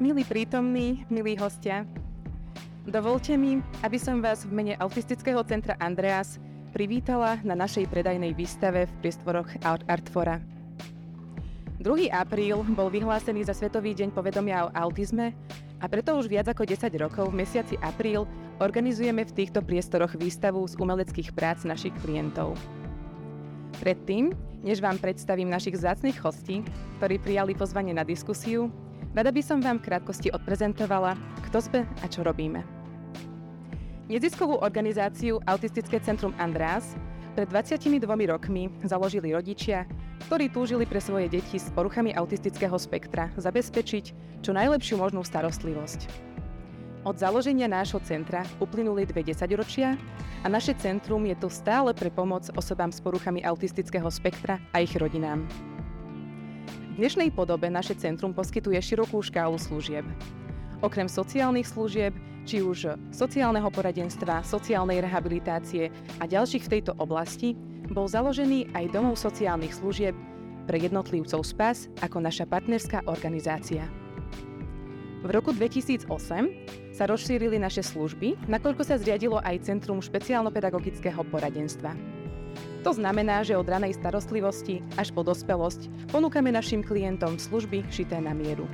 Milí 0.00 0.24
prítomní, 0.24 1.04
milí 1.12 1.36
hostia, 1.36 1.84
dovolte 2.88 3.36
mi, 3.36 3.60
aby 3.84 4.00
som 4.00 4.24
vás 4.24 4.48
v 4.48 4.56
mene 4.56 4.72
Autistického 4.80 5.44
centra 5.44 5.76
Andreas 5.76 6.40
privítala 6.72 7.36
na 7.44 7.52
našej 7.52 7.84
predajnej 7.84 8.32
výstave 8.32 8.88
v 8.88 8.92
priestvoroch 9.04 9.60
Artfora. 9.60 10.40
2. 11.84 12.08
apríl 12.16 12.64
bol 12.72 12.88
vyhlásený 12.88 13.44
za 13.44 13.52
Svetový 13.52 13.92
deň 13.92 14.16
povedomia 14.16 14.72
o 14.72 14.72
autizme 14.72 15.36
a 15.76 15.84
preto 15.84 16.16
už 16.16 16.32
viac 16.32 16.48
ako 16.48 16.64
10 16.64 16.96
rokov 16.96 17.28
v 17.28 17.44
mesiaci 17.44 17.76
apríl 17.84 18.24
organizujeme 18.56 19.28
v 19.28 19.36
týchto 19.36 19.60
priestoroch 19.60 20.16
výstavu 20.16 20.64
z 20.64 20.80
umeleckých 20.80 21.36
prác 21.36 21.68
našich 21.68 21.92
klientov. 22.00 22.56
Predtým, 23.84 24.32
než 24.64 24.80
vám 24.80 24.96
predstavím 24.96 25.52
našich 25.52 25.76
zácných 25.76 26.16
hostí, 26.24 26.64
ktorí 26.96 27.20
prijali 27.20 27.52
pozvanie 27.52 27.92
na 27.92 28.00
diskusiu, 28.00 28.72
rada 29.14 29.30
by 29.34 29.42
som 29.42 29.58
vám 29.58 29.82
v 29.82 29.90
krátkosti 29.90 30.28
odprezentovala, 30.30 31.18
kto 31.50 31.58
sme 31.58 31.80
a 32.02 32.06
čo 32.06 32.22
robíme. 32.22 32.62
Neziskovú 34.10 34.58
organizáciu 34.58 35.38
Autistické 35.46 36.02
centrum 36.02 36.34
András 36.34 36.98
pred 37.38 37.46
22 37.46 38.02
rokmi 38.26 38.66
založili 38.82 39.30
rodičia, 39.30 39.86
ktorí 40.26 40.50
túžili 40.50 40.82
pre 40.82 40.98
svoje 40.98 41.30
deti 41.30 41.62
s 41.62 41.70
poruchami 41.70 42.10
autistického 42.10 42.74
spektra 42.74 43.30
zabezpečiť 43.38 44.04
čo 44.42 44.50
najlepšiu 44.50 44.98
možnú 44.98 45.22
starostlivosť. 45.22 46.10
Od 47.00 47.16
založenia 47.16 47.64
nášho 47.64 48.02
centra 48.04 48.44
uplynuli 48.60 49.08
dve 49.08 49.24
desaťročia 49.24 49.96
a 50.44 50.46
naše 50.52 50.76
centrum 50.76 51.24
je 51.24 51.32
tu 51.38 51.48
stále 51.48 51.96
pre 51.96 52.12
pomoc 52.12 52.44
osobám 52.52 52.92
s 52.92 53.00
poruchami 53.00 53.40
autistického 53.40 54.10
spektra 54.12 54.60
a 54.76 54.84
ich 54.84 54.92
rodinám. 54.98 55.48
Dnešnej 57.00 57.32
podobe 57.32 57.72
naše 57.72 57.96
centrum 57.96 58.36
poskytuje 58.36 58.76
širokú 58.76 59.24
škálu 59.24 59.56
služieb. 59.56 60.04
Okrem 60.84 61.08
sociálnych 61.08 61.64
služieb, 61.64 62.12
či 62.44 62.60
už 62.60 62.92
sociálneho 63.08 63.72
poradenstva, 63.72 64.44
sociálnej 64.44 65.00
rehabilitácie 65.00 65.88
a 66.20 66.28
ďalších 66.28 66.68
v 66.68 66.72
tejto 66.76 66.92
oblasti, 67.00 67.56
bol 67.88 68.04
založený 68.04 68.76
aj 68.76 68.92
domov 68.92 69.16
sociálnych 69.16 69.80
služieb 69.80 70.12
pre 70.68 70.76
jednotlivcov 70.76 71.40
SPAS 71.40 71.88
ako 72.04 72.20
naša 72.20 72.44
partnerská 72.44 73.08
organizácia. 73.08 73.88
V 75.24 75.28
roku 75.32 75.56
2008 75.56 76.04
sa 76.92 77.08
rozšírili 77.08 77.56
naše 77.56 77.80
služby, 77.80 78.44
nakoľko 78.44 78.84
sa 78.84 79.00
zriadilo 79.00 79.40
aj 79.40 79.64
Centrum 79.64 80.04
špeciálno-pedagogického 80.04 81.24
poradenstva. 81.32 82.19
To 82.80 82.96
znamená, 82.96 83.44
že 83.44 83.58
od 83.60 83.68
ranej 83.68 84.00
starostlivosti 84.00 84.80
až 84.96 85.12
po 85.12 85.20
dospelosť 85.20 86.08
ponúkame 86.08 86.48
našim 86.48 86.80
klientom 86.80 87.36
služby 87.36 87.84
šité 87.92 88.20
na 88.24 88.32
mieru. 88.32 88.64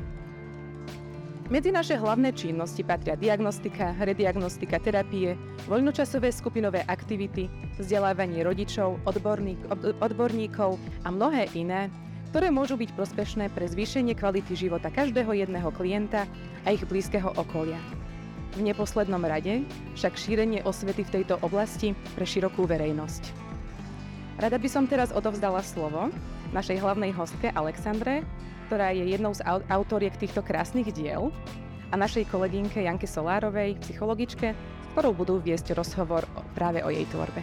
Medzi 1.47 1.71
naše 1.71 1.95
hlavné 1.95 2.35
činnosti 2.35 2.83
patria 2.83 3.15
diagnostika, 3.15 3.95
rediagnostika, 4.03 4.83
terapie, 4.83 5.39
voľnočasové 5.71 6.35
skupinové 6.35 6.83
aktivity, 6.91 7.47
vzdelávanie 7.79 8.43
rodičov, 8.43 8.99
odborník, 9.07 9.59
odborníkov 10.03 10.75
a 11.07 11.09
mnohé 11.15 11.47
iné, 11.55 11.87
ktoré 12.35 12.51
môžu 12.51 12.75
byť 12.75 12.91
prospešné 12.99 13.55
pre 13.55 13.71
zvýšenie 13.71 14.19
kvality 14.19 14.59
života 14.59 14.91
každého 14.91 15.39
jedného 15.39 15.71
klienta 15.71 16.27
a 16.67 16.75
ich 16.75 16.83
blízkeho 16.83 17.31
okolia. 17.39 17.79
V 18.59 18.67
neposlednom 18.67 19.23
rade 19.23 19.63
však 19.95 20.19
šírenie 20.19 20.67
osvety 20.67 21.07
v 21.07 21.23
tejto 21.23 21.39
oblasti 21.47 21.95
pre 22.19 22.27
širokú 22.27 22.67
verejnosť. 22.67 23.46
Rada 24.37 24.61
by 24.61 24.69
som 24.69 24.84
teraz 24.84 25.17
odovzdala 25.17 25.65
slovo 25.65 26.12
našej 26.53 26.77
hlavnej 26.84 27.09
hostke 27.17 27.48
Alexandre, 27.56 28.20
ktorá 28.69 28.93
je 28.93 29.09
jednou 29.09 29.33
z 29.33 29.41
autoriek 29.73 30.12
týchto 30.20 30.45
krásnych 30.45 30.93
diel 30.93 31.33
a 31.89 31.97
našej 31.97 32.28
kolegynke 32.28 32.84
Janke 32.84 33.09
Solárovej, 33.09 33.81
psychologičke, 33.81 34.53
s 34.53 34.87
ktorou 34.93 35.17
budú 35.17 35.41
viesť 35.41 35.73
rozhovor 35.73 36.28
práve 36.53 36.84
o 36.84 36.93
jej 36.93 37.09
tvorbe. 37.09 37.41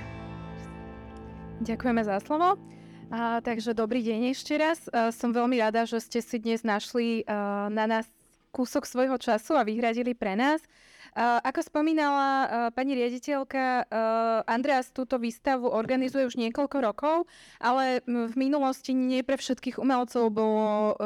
Ďakujeme 1.65 2.05
za 2.05 2.21
slovo. 2.21 2.61
A, 3.09 3.41
takže 3.41 3.73
dobrý 3.73 4.05
deň 4.05 4.29
ešte 4.29 4.53
raz. 4.53 4.85
A, 4.93 5.09
som 5.09 5.33
veľmi 5.33 5.57
rada, 5.65 5.89
že 5.89 5.97
ste 5.97 6.21
si 6.21 6.37
dnes 6.37 6.61
našli 6.61 7.25
a, 7.25 7.73
na 7.73 7.89
nás 7.89 8.05
kúsok 8.53 8.85
svojho 8.85 9.17
času 9.17 9.57
a 9.57 9.65
vyhradili 9.65 10.13
pre 10.13 10.37
nás. 10.37 10.61
Uh, 11.13 11.37
ako 11.45 11.61
spomínala 11.61 12.29
uh, 12.29 12.47
pani 12.73 12.97
riaditeľka, 12.97 13.85
uh, 13.85 14.41
Andreas 14.49 14.89
túto 14.89 15.21
výstavu 15.21 15.69
organizuje 15.69 16.25
už 16.25 16.41
niekoľko 16.41 16.77
rokov, 16.81 17.15
ale 17.61 18.01
v 18.09 18.33
minulosti 18.33 18.97
nie 18.97 19.21
pre 19.21 19.37
všetkých 19.37 19.77
umelcov 19.77 20.33
bolo 20.33 20.97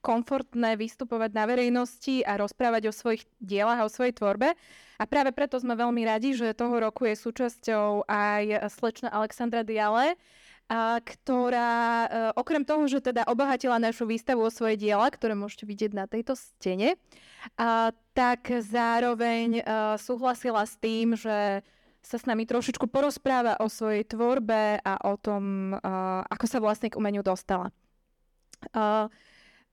komfortné 0.00 0.78
vystupovať 0.78 1.34
na 1.34 1.44
verejnosti 1.50 2.22
a 2.22 2.38
rozprávať 2.38 2.88
o 2.88 2.96
svojich 2.96 3.26
dielach 3.42 3.82
a 3.82 3.86
o 3.86 3.92
svojej 3.92 4.14
tvorbe. 4.14 4.54
A 4.96 5.04
práve 5.04 5.34
preto 5.34 5.58
sme 5.58 5.74
veľmi 5.74 6.06
radi, 6.06 6.32
že 6.32 6.54
toho 6.54 6.78
roku 6.78 7.10
je 7.10 7.18
súčasťou 7.18 8.06
aj 8.06 8.70
slečna 8.70 9.10
Alexandra 9.10 9.66
Diale, 9.66 10.14
a 10.66 10.98
ktorá 10.98 11.74
e, 11.78 12.08
okrem 12.34 12.66
toho, 12.66 12.90
že 12.90 12.98
teda 12.98 13.22
obohatila 13.30 13.78
našu 13.78 14.02
výstavu 14.02 14.42
o 14.42 14.50
svoje 14.50 14.74
diela, 14.74 15.06
ktoré 15.06 15.38
môžete 15.38 15.62
vidieť 15.62 15.92
na 15.94 16.10
tejto 16.10 16.34
stene, 16.34 16.98
a, 17.54 17.94
tak 18.14 18.50
zároveň 18.50 19.60
e, 19.60 19.62
súhlasila 20.02 20.66
s 20.66 20.74
tým, 20.82 21.14
že 21.14 21.62
sa 22.02 22.16
s 22.18 22.26
nami 22.26 22.46
trošičku 22.46 22.90
porozpráva 22.90 23.58
o 23.62 23.70
svojej 23.70 24.06
tvorbe 24.06 24.82
a 24.82 24.94
o 25.06 25.14
tom, 25.14 25.74
a, 25.78 26.26
ako 26.26 26.44
sa 26.50 26.58
vlastne 26.58 26.90
k 26.90 26.98
umeniu 26.98 27.22
dostala. 27.22 27.70
A, 28.74 29.06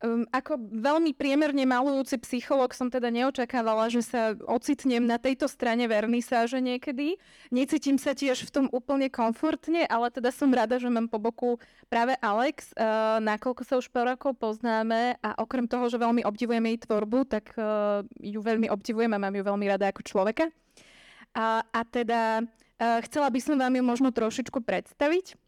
Um, 0.03 0.27
ako 0.35 0.59
veľmi 0.59 1.15
priemerne 1.15 1.63
malujúci 1.63 2.19
psycholog 2.27 2.75
som 2.75 2.91
teda 2.91 3.07
neočakávala, 3.07 3.87
že 3.87 4.03
sa 4.03 4.35
ocitnem 4.51 4.99
na 4.99 5.15
tejto 5.15 5.47
strane 5.47 5.87
vernisáže 5.87 6.59
niekedy. 6.59 7.15
Necítim 7.55 7.95
sa 7.95 8.11
tiež 8.11 8.43
v 8.43 8.51
tom 8.51 8.65
úplne 8.75 9.07
komfortne, 9.07 9.87
ale 9.87 10.11
teda 10.11 10.35
som 10.35 10.51
rada, 10.51 10.75
že 10.75 10.91
mám 10.91 11.07
po 11.07 11.23
boku 11.23 11.55
práve 11.87 12.19
Alex, 12.19 12.75
uh, 12.75 13.23
nakoľko 13.23 13.63
sa 13.63 13.79
už 13.79 13.87
po 13.87 14.03
rokov 14.03 14.35
poznáme 14.43 15.15
a 15.23 15.39
okrem 15.39 15.71
toho, 15.71 15.87
že 15.87 15.95
veľmi 15.95 16.27
obdivujem 16.27 16.67
jej 16.67 16.77
tvorbu, 16.83 17.23
tak 17.23 17.55
uh, 17.55 18.03
ju 18.19 18.43
veľmi 18.43 18.67
obdivujem 18.67 19.11
a 19.15 19.23
mám 19.23 19.39
ju 19.39 19.43
veľmi 19.47 19.65
rada 19.71 19.87
ako 19.87 20.03
človeka. 20.03 20.51
A, 21.31 21.63
a 21.63 21.81
teda 21.87 22.43
uh, 22.43 22.99
chcela 23.07 23.31
by 23.31 23.39
som 23.39 23.55
vám 23.55 23.71
ju 23.71 23.83
možno 23.87 24.11
trošičku 24.11 24.67
predstaviť. 24.67 25.39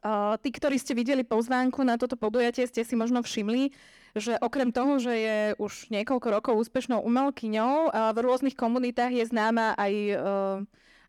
Uh, 0.00 0.40
tí, 0.40 0.48
ktorí 0.48 0.80
ste 0.80 0.96
videli 0.96 1.20
pozvánku 1.20 1.84
na 1.84 2.00
toto 2.00 2.16
podujatie, 2.16 2.64
ste 2.64 2.80
si 2.80 2.96
možno 2.96 3.20
všimli, 3.20 3.76
že 4.16 4.40
okrem 4.40 4.72
toho, 4.72 4.96
že 4.96 5.12
je 5.12 5.38
už 5.60 5.92
niekoľko 5.92 6.28
rokov 6.32 6.54
úspešnou 6.56 7.04
umelkyňou, 7.04 7.92
uh, 7.92 8.10
v 8.16 8.18
rôznych 8.24 8.56
komunitách 8.56 9.12
je 9.12 9.24
známa 9.28 9.76
aj 9.76 9.92
uh, 10.16 10.18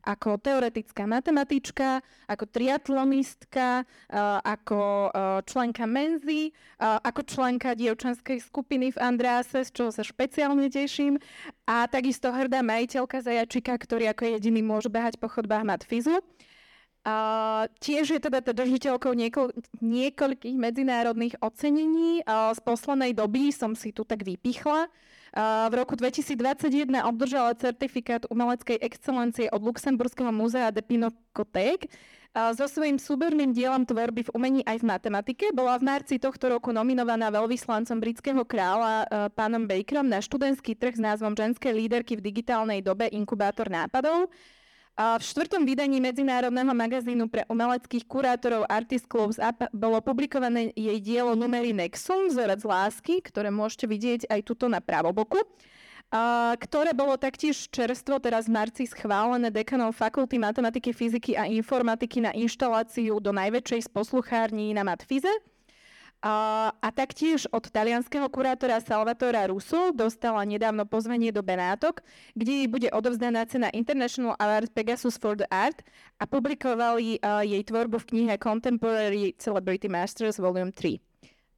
ako 0.04 0.36
teoretická 0.36 1.08
matematička, 1.08 2.04
ako 2.28 2.44
triatlonistka, 2.52 3.88
ako 4.44 5.08
členka 5.48 5.88
Menzy, 5.88 6.52
ako 6.76 7.24
členka 7.24 7.72
dievčanskej 7.72 8.44
skupiny 8.44 8.92
v 8.92 9.00
Andrease, 9.00 9.64
z 9.64 9.72
čoho 9.72 9.96
sa 9.96 10.04
špeciálne 10.04 10.68
teším, 10.68 11.24
a 11.64 11.88
takisto 11.88 12.36
hrdá 12.36 12.60
majiteľka 12.60 13.24
zajačika, 13.24 13.80
ktorý 13.80 14.12
ako 14.12 14.36
jediný 14.36 14.60
môže 14.60 14.92
behať 14.92 15.16
po 15.16 15.32
chodbách 15.32 15.64
Matfizu. 15.64 16.20
A 17.04 17.16
tiež 17.84 18.16
je 18.16 18.20
teda 18.24 18.40
držiteľkou 18.40 19.12
niekoľ, 19.12 19.52
niekoľkých 19.84 20.56
medzinárodných 20.56 21.36
ocenení. 21.44 22.24
A 22.24 22.56
z 22.56 22.60
poslednej 22.64 23.12
doby 23.12 23.52
som 23.52 23.76
si 23.76 23.92
tu 23.92 24.08
tak 24.08 24.24
vypichla. 24.24 24.88
A 25.36 25.68
v 25.68 25.74
roku 25.84 26.00
2021 26.00 27.04
obdržala 27.04 27.52
certifikát 27.60 28.24
umeleckej 28.32 28.80
excelencie 28.80 29.52
od 29.52 29.60
Luxemburského 29.60 30.32
múzea 30.32 30.72
de 30.72 30.80
Pinocothèque. 30.80 31.92
So 32.34 32.66
svojím 32.66 32.98
súberným 32.98 33.54
dielom 33.54 33.86
tvorby 33.86 34.26
v 34.26 34.34
umení 34.34 34.62
aj 34.66 34.82
v 34.82 34.90
matematike 34.90 35.46
bola 35.54 35.78
v 35.78 35.86
marci 35.86 36.18
tohto 36.18 36.50
roku 36.50 36.74
nominovaná 36.74 37.30
veľvyslancom 37.30 38.02
britského 38.02 38.42
kráľa 38.42 39.06
pánom 39.38 39.70
Bakerom 39.70 40.10
na 40.10 40.18
študentský 40.18 40.74
trh 40.74 40.98
s 40.98 41.02
názvom 41.04 41.38
Ženské 41.38 41.70
líderky 41.70 42.18
v 42.18 42.26
digitálnej 42.26 42.82
dobe 42.82 43.06
Inkubátor 43.14 43.70
nápadov. 43.70 44.34
V 44.94 45.24
štvrtom 45.26 45.66
vydaní 45.66 45.98
medzinárodného 45.98 46.70
magazínu 46.70 47.26
pre 47.26 47.42
umeleckých 47.50 48.06
kurátorov 48.06 48.70
Artist 48.70 49.10
Clubs 49.10 49.42
Up 49.42 49.66
bolo 49.74 49.98
publikované 50.06 50.70
jej 50.78 51.02
dielo 51.02 51.34
Numery 51.34 51.74
Nexum, 51.74 52.30
vzorec 52.30 52.62
lásky, 52.62 53.18
ktoré 53.26 53.50
môžete 53.50 53.90
vidieť 53.90 54.22
aj 54.30 54.46
tuto 54.46 54.70
na 54.70 54.78
pravoboku. 54.86 55.42
Ktoré 56.62 56.94
bolo 56.94 57.18
taktiež 57.18 57.74
čerstvo 57.74 58.22
teraz 58.22 58.46
v 58.46 58.54
marci 58.54 58.86
schválené 58.86 59.50
dekanom 59.50 59.90
Fakulty 59.90 60.38
matematiky, 60.38 60.94
fyziky 60.94 61.34
a 61.34 61.50
informatiky 61.50 62.22
na 62.22 62.30
inštaláciu 62.30 63.18
do 63.18 63.34
najväčšej 63.34 63.82
z 63.82 63.90
posluchární 63.90 64.78
na 64.78 64.86
Matfize. 64.86 65.34
A, 66.24 66.72
taktiež 66.96 67.52
od 67.52 67.68
talianského 67.68 68.32
kurátora 68.32 68.80
Salvatora 68.80 69.44
Russo 69.52 69.92
dostala 69.92 70.48
nedávno 70.48 70.88
pozvanie 70.88 71.36
do 71.36 71.44
Benátok, 71.44 72.00
kde 72.32 72.64
jej 72.64 72.68
bude 72.72 72.88
odovzdaná 72.96 73.44
cena 73.44 73.68
International 73.76 74.32
Award 74.40 74.72
Pegasus 74.72 75.20
for 75.20 75.36
the 75.36 75.44
Art 75.52 75.84
a 76.16 76.24
publikovali 76.24 77.20
uh, 77.20 77.44
jej 77.44 77.60
tvorbu 77.68 78.00
v 78.00 78.08
knihe 78.16 78.34
Contemporary 78.40 79.36
Celebrity 79.36 79.92
Masters 79.92 80.40
Volume 80.40 80.72
3. 80.72 80.96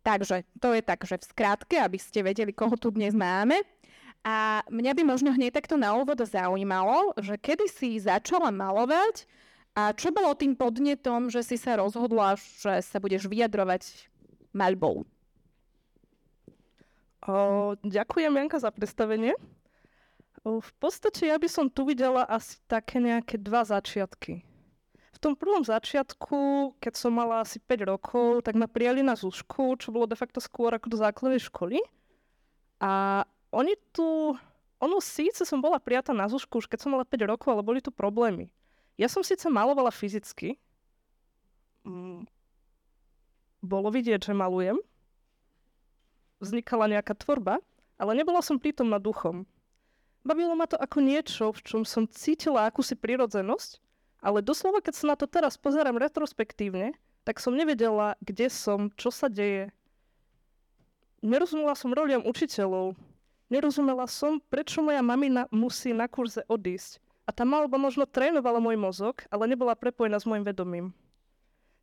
Takže 0.01 0.41
to 0.57 0.73
je 0.73 0.81
tak, 0.81 1.05
že 1.05 1.21
v 1.21 1.29
skratke, 1.29 1.77
aby 1.77 2.01
ste 2.01 2.25
vedeli, 2.25 2.49
koho 2.49 2.73
tu 2.73 2.89
dnes 2.89 3.13
máme. 3.13 3.61
A 4.25 4.65
mňa 4.73 4.97
by 4.97 5.03
možno 5.05 5.29
hneď 5.29 5.61
takto 5.61 5.77
na 5.77 5.93
úvod 5.93 6.25
zaujímalo, 6.25 7.13
že 7.21 7.37
kedy 7.37 7.69
si 7.69 8.01
začala 8.01 8.49
malovať 8.49 9.29
a 9.77 9.93
čo 9.93 10.09
bolo 10.09 10.33
tým 10.33 10.57
podnetom, 10.57 11.29
že 11.29 11.45
si 11.45 11.61
sa 11.61 11.77
rozhodla, 11.77 12.33
že 12.33 12.81
sa 12.81 12.97
budeš 12.97 13.29
vyjadrovať 13.29 14.09
maľbou? 14.55 15.03
O, 17.25 17.33
ďakujem, 17.83 18.31
Janka, 18.31 18.57
za 18.63 18.71
predstavenie. 18.71 19.35
V 20.45 20.71
podstate 20.77 21.25
ja 21.25 21.41
by 21.41 21.49
som 21.49 21.65
tu 21.67 21.89
videla 21.89 22.21
asi 22.29 22.61
také 22.69 23.01
nejaké 23.01 23.41
dva 23.41 23.65
začiatky. 23.65 24.45
V 25.15 25.17
tom 25.17 25.33
prvom 25.33 25.65
začiatku, 25.65 26.75
keď 26.77 26.93
som 26.93 27.17
mala 27.17 27.41
asi 27.41 27.57
5 27.57 27.89
rokov, 27.89 28.45
tak 28.45 28.53
ma 28.53 28.69
prijali 28.69 29.01
na 29.01 29.17
zúšku, 29.17 29.79
čo 29.81 29.89
bolo 29.89 30.05
de 30.05 30.13
facto 30.13 30.37
skôr 30.37 30.69
ako 30.75 30.85
do 30.91 30.97
základnej 31.01 31.41
školy. 31.41 31.81
A 32.77 33.23
oni 33.49 33.73
tu... 33.89 34.37
Ono 34.83 34.99
síce 35.01 35.47
som 35.47 35.63
bola 35.63 35.81
prijatá 35.81 36.11
na 36.11 36.27
zúšku 36.27 36.59
už 36.61 36.67
keď 36.67 36.83
som 36.83 36.93
mala 36.93 37.07
5 37.07 37.31
rokov, 37.31 37.49
ale 37.49 37.65
boli 37.65 37.79
tu 37.81 37.89
problémy. 37.89 38.51
Ja 39.01 39.09
som 39.09 39.25
síce 39.25 39.49
malovala 39.49 39.89
fyzicky. 39.89 40.59
Bolo 43.65 43.89
vidieť, 43.89 44.29
že 44.29 44.37
malujem. 44.37 44.77
Vznikala 46.37 46.85
nejaká 46.85 47.17
tvorba, 47.17 47.57
ale 47.97 48.13
nebola 48.13 48.45
som 48.45 48.61
prítomná 48.61 49.01
duchom. 49.01 49.49
Bavilo 50.21 50.53
ma 50.53 50.69
to 50.69 50.77
ako 50.77 51.01
niečo, 51.01 51.49
v 51.49 51.61
čom 51.65 51.81
som 51.81 52.05
cítila 52.05 52.69
akúsi 52.69 52.93
prirodzenosť 52.93 53.81
ale 54.25 54.41
doslova, 54.41 54.81
keď 54.81 54.93
sa 54.97 55.05
na 55.13 55.15
to 55.21 55.29
teraz 55.29 55.53
pozerám 55.53 56.01
retrospektívne, 56.01 56.97
tak 57.21 57.37
som 57.37 57.53
nevedela, 57.53 58.17
kde 58.25 58.49
som, 58.49 58.89
čo 58.97 59.13
sa 59.13 59.29
deje. 59.29 59.69
Nerozumela 61.21 61.77
som 61.77 61.93
roliam 61.93 62.25
učiteľov. 62.25 62.97
Nerozumela 63.53 64.09
som, 64.09 64.41
prečo 64.49 64.81
moja 64.81 65.05
mamina 65.05 65.45
musí 65.53 65.93
na 65.93 66.09
kurze 66.09 66.41
odísť. 66.49 66.97
A 67.29 67.33
tá 67.33 67.45
malba 67.45 67.77
možno 67.77 68.09
trénovala 68.09 68.57
môj 68.57 68.77
mozog, 68.81 69.21
ale 69.29 69.45
nebola 69.45 69.77
prepojená 69.77 70.17
s 70.17 70.25
môjim 70.25 70.41
vedomím. 70.41 70.89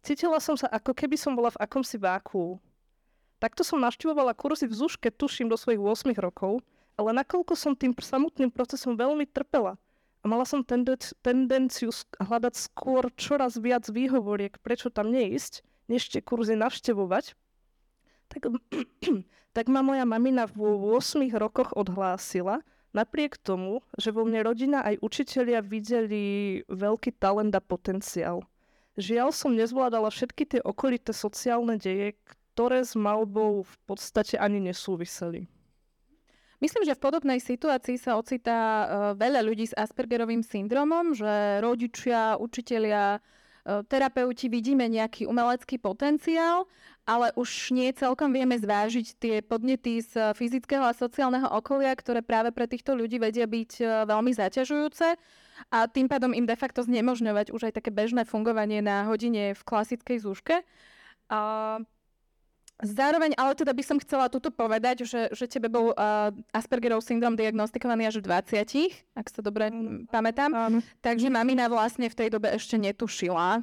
Cítila 0.03 0.43
som 0.43 0.59
sa, 0.59 0.67
ako 0.67 0.93
keby 0.93 1.15
som 1.15 1.39
bola 1.39 1.55
v 1.55 1.63
akomsi 1.63 1.97
váku. 1.97 2.59
Takto 3.39 3.63
som 3.63 3.79
naštívovala 3.79 4.35
kurzy 4.35 4.67
v 4.67 4.75
Zuške, 4.75 5.15
tuším, 5.15 5.51
do 5.51 5.59
svojich 5.59 5.79
8 5.79 6.15
rokov, 6.19 6.63
ale 6.99 7.15
nakoľko 7.15 7.55
som 7.55 7.79
tým 7.79 7.95
samotným 7.95 8.51
procesom 8.51 8.99
veľmi 8.99 9.27
trpela– 9.31 9.79
a 10.23 10.31
mala 10.31 10.47
som 10.47 10.63
tendenciu 10.63 11.91
hľadať 12.23 12.55
skôr 12.55 13.11
čoraz 13.19 13.59
viac 13.59 13.91
výhovoriek, 13.91 14.55
prečo 14.63 14.87
tam 14.87 15.11
neísť, 15.11 15.67
než 15.91 16.07
tie 16.15 16.23
kurzy 16.23 16.55
navštevovať. 16.55 17.35
Tak, 18.31 18.43
tak 19.59 19.67
ma 19.67 19.83
moja 19.83 20.07
mamina 20.07 20.47
v 20.47 20.79
8 20.95 21.27
rokoch 21.35 21.75
odhlásila, 21.75 22.63
napriek 22.95 23.35
tomu, 23.35 23.83
že 23.99 24.15
vo 24.15 24.23
mne 24.23 24.47
rodina 24.47 24.87
aj 24.87 25.03
učitelia 25.03 25.59
videli 25.59 26.63
veľký 26.71 27.19
talent 27.19 27.51
a 27.51 27.61
potenciál. 27.61 28.47
Žiaľ 29.01 29.29
som 29.33 29.57
nezvládala 29.57 30.13
všetky 30.13 30.45
tie 30.45 30.61
okolité 30.61 31.17
sociálne 31.17 31.81
deje, 31.81 32.13
ktoré 32.53 32.85
s 32.85 32.93
malbou 32.93 33.65
v 33.65 33.77
podstate 33.89 34.37
ani 34.37 34.61
nesúviseli. 34.61 35.49
Myslím, 36.63 36.87
že 36.87 36.95
v 36.95 37.05
podobnej 37.11 37.43
situácii 37.43 37.99
sa 37.99 38.15
ocitá 38.15 38.59
uh, 38.61 38.87
veľa 39.19 39.43
ľudí 39.43 39.67
s 39.67 39.75
Aspergerovým 39.75 40.47
syndromom, 40.47 41.11
že 41.11 41.59
rodičia, 41.59 42.39
učitelia, 42.39 43.19
uh, 43.19 43.83
terapeuti 43.89 44.47
vidíme 44.47 44.87
nejaký 44.87 45.27
umelecký 45.27 45.83
potenciál, 45.83 46.71
ale 47.03 47.35
už 47.35 47.75
nie 47.75 47.91
celkom 47.91 48.31
vieme 48.31 48.55
zvážiť 48.55 49.07
tie 49.19 49.37
podnety 49.43 50.07
z 50.07 50.39
fyzického 50.39 50.87
a 50.87 50.95
sociálneho 50.95 51.51
okolia, 51.51 51.91
ktoré 51.99 52.23
práve 52.23 52.55
pre 52.55 52.71
týchto 52.71 52.95
ľudí 52.95 53.19
vedia 53.19 53.49
byť 53.49 53.73
uh, 53.83 53.87
veľmi 54.07 54.31
zaťažujúce 54.31 55.19
a 55.71 55.87
tým 55.89 56.09
pádom 56.09 56.33
im 56.33 56.49
de 56.49 56.57
facto 56.57 56.83
znemožňovať 56.83 57.53
už 57.55 57.71
aj 57.71 57.83
také 57.83 57.91
bežné 57.93 58.25
fungovanie 58.25 58.81
na 58.81 59.07
hodine 59.07 59.53
v 59.53 59.63
klasickej 59.63 60.19
zúške. 60.23 60.65
Uh, 61.33 61.85
Zároveň, 62.83 63.39
ale 63.39 63.55
teda 63.55 63.71
by 63.71 63.85
som 63.87 64.03
chcela 64.03 64.27
tuto 64.27 64.51
povedať, 64.51 65.07
že, 65.07 65.31
že 65.31 65.47
tebe 65.47 65.71
bol 65.71 65.95
uh, 65.95 66.35
Aspergerov 66.51 66.99
syndrom 66.99 67.39
diagnostikovaný 67.39 68.11
až 68.11 68.19
v 68.19 68.27
20, 68.27 68.91
ak 69.15 69.27
sa 69.31 69.39
dobre 69.39 69.71
mm, 69.71 70.11
pamätám. 70.11 70.51
Um. 70.51 70.83
Takže 70.99 71.31
mamina 71.31 71.71
vlastne 71.71 72.11
v 72.11 72.19
tej 72.19 72.35
dobe 72.35 72.51
ešte 72.51 72.75
netušila, 72.83 73.63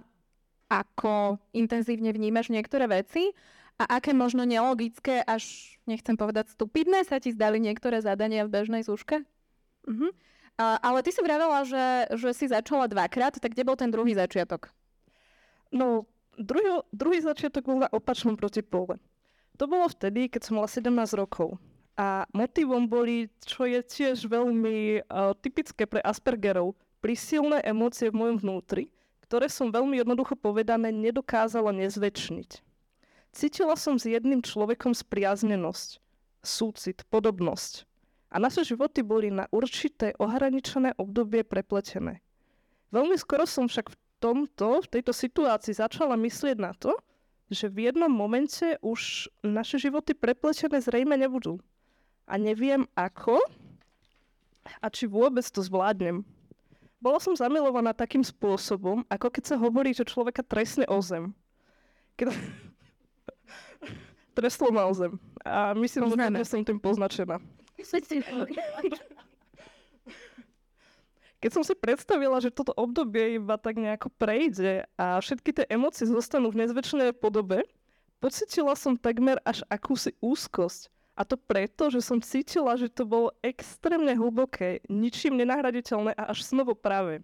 ako 0.72 1.36
intenzívne 1.52 2.16
vnímaš 2.16 2.48
niektoré 2.48 2.88
veci 2.88 3.36
a 3.76 4.00
aké 4.00 4.16
možno 4.16 4.48
nelogické, 4.48 5.20
až 5.28 5.76
nechcem 5.84 6.16
povedať 6.16 6.56
stupidné, 6.56 7.04
sa 7.04 7.20
ti 7.20 7.36
zdali 7.36 7.60
niektoré 7.60 8.00
zadania 8.00 8.48
v 8.48 8.56
bežnej 8.56 8.88
zúške? 8.88 9.28
Uh-huh. 9.84 10.16
Ale 10.60 11.00
ty 11.00 11.16
si 11.16 11.24
vravela, 11.24 11.64
že, 11.64 12.12
že 12.20 12.36
si 12.36 12.52
začala 12.52 12.92
dvakrát, 12.92 13.40
tak 13.40 13.56
kde 13.56 13.64
bol 13.64 13.80
ten 13.80 13.88
druhý 13.88 14.12
začiatok? 14.12 14.68
No, 15.72 16.04
druhý, 16.36 16.84
druhý 16.92 17.24
začiatok 17.24 17.64
bol 17.64 17.80
na 17.80 17.90
opačnom 17.96 18.36
protipole. 18.36 19.00
To 19.56 19.72
bolo 19.72 19.88
vtedy, 19.88 20.28
keď 20.28 20.42
som 20.44 20.60
mala 20.60 20.68
17 20.68 21.16
rokov. 21.16 21.56
A 22.00 22.28
motivom 22.32 22.88
boli, 22.88 23.28
čo 23.44 23.68
je 23.68 23.84
tiež 23.84 24.28
veľmi 24.28 25.04
uh, 25.04 25.36
typické 25.40 25.84
pre 25.84 26.00
Aspergerov, 26.00 26.76
prísilné 27.04 27.60
emócie 27.64 28.08
v 28.12 28.20
mojom 28.20 28.38
vnútri, 28.40 28.92
ktoré 29.28 29.52
som 29.52 29.72
veľmi 29.72 30.00
jednoducho 30.00 30.40
povedané 30.40 30.96
nedokázala 30.96 31.76
nezväčšniť. 31.76 32.64
Cítila 33.36 33.76
som 33.76 34.00
s 34.00 34.08
jedným 34.08 34.40
človekom 34.40 34.96
spriaznenosť, 34.96 36.00
súcit, 36.40 37.04
podobnosť. 37.12 37.89
A 38.30 38.38
naše 38.38 38.62
životy 38.62 39.02
boli 39.02 39.34
na 39.34 39.50
určité 39.50 40.14
ohraničené 40.22 40.94
obdobie 41.02 41.42
prepletené. 41.42 42.22
Veľmi 42.94 43.18
skoro 43.18 43.50
som 43.50 43.66
však 43.66 43.90
v 43.90 43.98
tomto, 44.22 44.86
v 44.86 44.92
tejto 45.00 45.14
situácii 45.14 45.74
začala 45.74 46.14
myslieť 46.14 46.58
na 46.62 46.78
to, 46.78 46.94
že 47.50 47.66
v 47.66 47.90
jednom 47.90 48.10
momente 48.10 48.78
už 48.86 49.34
naše 49.42 49.82
životy 49.82 50.14
preplečené 50.14 50.78
zrejme 50.78 51.18
nebudú. 51.18 51.58
A 52.30 52.38
neviem 52.38 52.86
ako 52.94 53.42
a 54.78 54.88
či 54.94 55.10
vôbec 55.10 55.42
to 55.50 55.66
zvládnem. 55.66 56.22
Bola 57.02 57.18
som 57.18 57.34
zamilovaná 57.34 57.96
takým 57.96 58.22
spôsobom, 58.22 59.02
ako 59.10 59.34
keď 59.34 59.44
sa 59.50 59.56
hovorí, 59.58 59.98
že 59.98 60.06
človeka 60.06 60.46
trestne 60.46 60.86
o 60.86 61.02
zem. 61.02 61.34
Keď... 62.20 62.30
Trestlo 64.38 64.70
ma 64.70 64.86
o 64.86 64.94
zem. 64.94 65.18
A 65.42 65.74
myslím, 65.74 66.14
že 66.14 66.46
som 66.46 66.62
tým 66.62 66.78
poznačená. 66.78 67.42
Keď 71.40 71.52
som 71.56 71.64
si 71.64 71.72
predstavila, 71.72 72.44
že 72.44 72.52
toto 72.52 72.76
obdobie 72.76 73.40
iba 73.40 73.56
tak 73.56 73.80
nejako 73.80 74.12
prejde 74.20 74.84
a 75.00 75.24
všetky 75.24 75.56
tie 75.56 75.66
emócie 75.72 76.04
zostanú 76.04 76.52
v 76.52 76.68
nezväčšenej 76.68 77.16
podobe, 77.16 77.64
pocitila 78.20 78.76
som 78.76 79.00
takmer 79.00 79.40
až 79.48 79.64
akúsi 79.72 80.12
úzkosť. 80.20 80.92
A 81.20 81.28
to 81.28 81.36
preto, 81.36 81.92
že 81.92 82.00
som 82.00 82.24
cítila, 82.24 82.80
že 82.80 82.88
to 82.88 83.04
bolo 83.04 83.36
extrémne 83.44 84.16
hlboké, 84.16 84.84
ničím 84.88 85.36
nenahraditeľné 85.36 86.16
a 86.16 86.32
až 86.32 86.48
snovo 86.48 86.76
práve. 86.76 87.24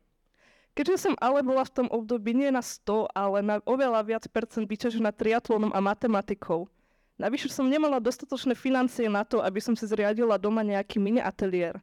Keďže 0.75 1.07
som 1.07 1.15
ale 1.23 1.39
bola 1.39 1.63
v 1.63 1.71
tom 1.71 1.87
období 1.87 2.35
nie 2.35 2.51
na 2.51 2.59
100, 2.59 3.15
ale 3.15 3.39
na 3.39 3.63
oveľa 3.63 4.03
viac 4.03 4.27
percent 4.27 4.67
vyťažená 4.67 5.15
triatlónom 5.15 5.71
a 5.71 5.79
matematikou. 5.79 6.67
Navyše 7.15 7.47
som 7.47 7.71
nemala 7.71 8.03
dostatočné 8.03 8.59
financie 8.59 9.07
na 9.07 9.23
to, 9.23 9.39
aby 9.39 9.63
som 9.63 9.71
si 9.71 9.87
zriadila 9.87 10.35
doma 10.35 10.59
nejaký 10.67 10.99
mini 10.99 11.23
ateliér. 11.23 11.79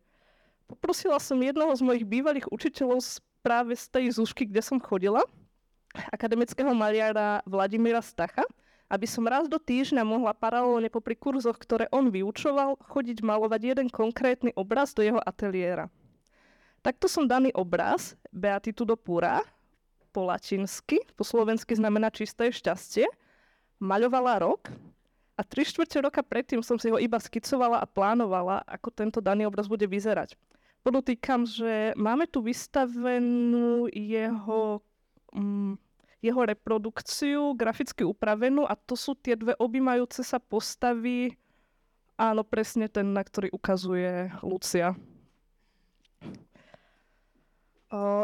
Poprosila 0.69 1.17
som 1.17 1.41
jednoho 1.41 1.73
z 1.73 1.81
mojich 1.85 2.05
bývalých 2.05 2.49
učiteľov 2.53 3.01
práve 3.41 3.73
z 3.73 3.89
tej 3.89 4.05
zúšky, 4.12 4.45
kde 4.45 4.61
som 4.61 4.77
chodila, 4.77 5.25
akademického 6.12 6.73
maliara 6.77 7.41
Vladimíra 7.49 8.05
Stacha, 8.05 8.45
aby 8.93 9.09
som 9.09 9.25
raz 9.25 9.49
do 9.49 9.57
týždňa 9.57 10.05
mohla 10.05 10.37
paralelne 10.37 10.93
popri 10.93 11.17
kurzoch, 11.17 11.57
ktoré 11.57 11.89
on 11.89 12.12
vyučoval, 12.12 12.77
chodiť 12.93 13.25
malovať 13.25 13.61
jeden 13.73 13.89
konkrétny 13.89 14.53
obraz 14.53 14.93
do 14.93 15.01
jeho 15.01 15.21
ateliéra. 15.25 15.89
Takto 16.85 17.09
som 17.09 17.25
daný 17.25 17.49
obraz, 17.57 18.12
Beatitudo 18.29 19.01
pura, 19.01 19.41
po 20.12 20.29
latinsky, 20.29 21.01
po 21.17 21.25
slovensky 21.25 21.73
znamená 21.73 22.12
čisté 22.12 22.53
šťastie, 22.53 23.09
maľovala 23.81 24.45
rok 24.45 24.69
a 25.33 25.41
tri 25.43 25.65
štvrte 25.65 25.99
roka 26.05 26.21
predtým 26.21 26.61
som 26.61 26.77
si 26.77 26.93
ho 26.93 27.01
iba 27.01 27.17
skicovala 27.17 27.81
a 27.81 27.89
plánovala, 27.89 28.61
ako 28.69 28.89
tento 28.93 29.19
daný 29.25 29.49
obraz 29.49 29.67
bude 29.67 29.89
vyzerať. 29.89 30.37
Podotýkam, 30.83 31.47
že 31.47 31.95
máme 31.95 32.27
tu 32.27 32.43
vystavenú 32.43 33.87
jeho, 33.95 34.83
um, 35.33 35.79
jeho 36.19 36.41
reprodukciu, 36.43 37.55
graficky 37.55 38.03
upravenú 38.03 38.67
a 38.67 38.75
to 38.75 38.99
sú 38.99 39.15
tie 39.15 39.39
dve 39.39 39.55
objímajúce 39.57 40.27
sa 40.27 40.43
postavy. 40.43 41.39
Áno, 42.19 42.43
presne 42.43 42.91
ten, 42.91 43.15
na 43.15 43.23
ktorý 43.23 43.55
ukazuje 43.55 44.31
Lucia. 44.43 44.95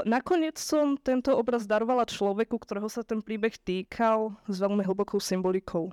Nakoniec 0.09 0.57
som 0.57 0.97
tento 0.97 1.37
obraz 1.37 1.69
darovala 1.69 2.09
človeku, 2.09 2.57
ktorého 2.57 2.89
sa 2.89 3.05
ten 3.05 3.21
príbeh 3.21 3.53
týkal 3.61 4.33
s 4.49 4.57
veľmi 4.65 4.81
hlbokou 4.81 5.21
symbolikou. 5.21 5.93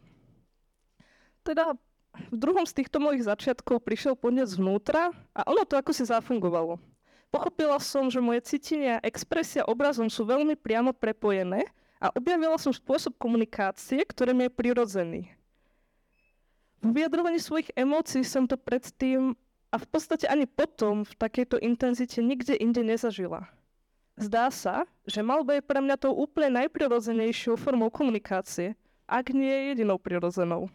Teda 1.46 1.78
v 2.34 2.36
druhom 2.36 2.66
z 2.66 2.82
týchto 2.82 2.98
mojich 2.98 3.28
začiatkov 3.28 3.86
prišiel 3.86 4.18
podnec 4.18 4.50
zvnútra 4.50 5.14
a 5.38 5.42
ono 5.46 5.62
to 5.68 5.78
ako 5.78 5.94
si 5.94 6.10
zafungovalo. 6.10 6.82
Pochopila 7.30 7.78
som, 7.78 8.08
že 8.10 8.24
moje 8.24 8.42
cítenie 8.48 8.98
a 8.98 9.04
expresia 9.04 9.68
obrazom 9.68 10.10
sú 10.10 10.25
veľmi 10.25 10.56
priamo 10.58 10.96
prepojené 10.96 11.68
a 12.00 12.10
objavila 12.16 12.56
som 12.56 12.72
spôsob 12.72 13.20
komunikácie, 13.20 14.02
ktorý 14.08 14.32
mi 14.32 14.48
je 14.48 14.56
prirodzený. 14.56 15.22
V 16.80 16.90
vyjadrovaní 16.96 17.42
svojich 17.42 17.74
emócií 17.75 18.24
som 18.24 18.48
to 18.48 18.56
predtým 18.56 19.36
a 19.74 19.75
v 19.75 19.88
podstate 19.90 20.30
ani 20.32 20.48
potom 20.48 21.04
v 21.04 21.14
takejto 21.20 21.60
intenzite 21.60 22.24
nikde 22.24 22.56
inde 22.56 22.80
nezažila. 22.86 23.52
Zdá 24.16 24.48
sa, 24.48 24.88
že 25.04 25.20
malba 25.20 25.60
je 25.60 25.68
pre 25.68 25.84
mňa 25.84 26.00
tou 26.00 26.16
úplne 26.16 26.64
najprirodzenejšou 26.64 27.60
formou 27.60 27.92
komunikácie, 27.92 28.80
ak 29.12 29.36
nie 29.36 29.52
je 29.52 29.64
jedinou 29.75 30.00
prirodzenou. 30.00 30.72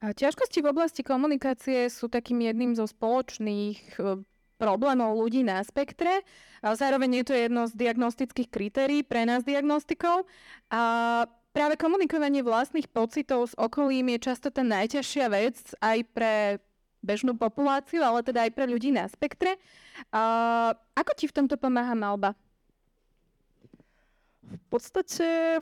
Ťažkosti 0.00 0.64
v 0.64 0.70
oblasti 0.72 1.04
komunikácie 1.04 1.92
sú 1.92 2.08
takým 2.08 2.40
jedným 2.40 2.72
zo 2.72 2.88
spoločných 2.88 4.00
e, 4.00 4.24
problémov 4.56 5.12
ľudí 5.12 5.44
na 5.44 5.60
spektre. 5.60 6.24
A 6.64 6.72
zároveň 6.72 7.20
je 7.20 7.24
to 7.28 7.34
jedno 7.36 7.68
z 7.68 7.76
diagnostických 7.76 8.48
kritérií 8.48 9.04
pre 9.04 9.28
nás 9.28 9.44
diagnostikov. 9.44 10.24
A 10.72 11.24
práve 11.52 11.76
komunikovanie 11.76 12.40
vlastných 12.40 12.88
pocitov 12.88 13.52
s 13.52 13.54
okolím 13.60 14.16
je 14.16 14.32
často 14.32 14.48
tá 14.48 14.64
najťažšia 14.64 15.26
vec 15.28 15.60
aj 15.84 15.98
pre 16.16 16.64
bežnú 17.04 17.36
populáciu, 17.36 18.00
ale 18.00 18.24
teda 18.24 18.48
aj 18.48 18.52
pre 18.56 18.64
ľudí 18.72 18.88
na 18.96 19.04
spektre. 19.04 19.60
A 20.16 20.22
ako 20.96 21.12
ti 21.12 21.28
v 21.28 21.36
tomto 21.44 21.60
pomáha 21.60 21.92
malba? 21.92 22.32
V 24.48 24.64
podstate 24.72 25.60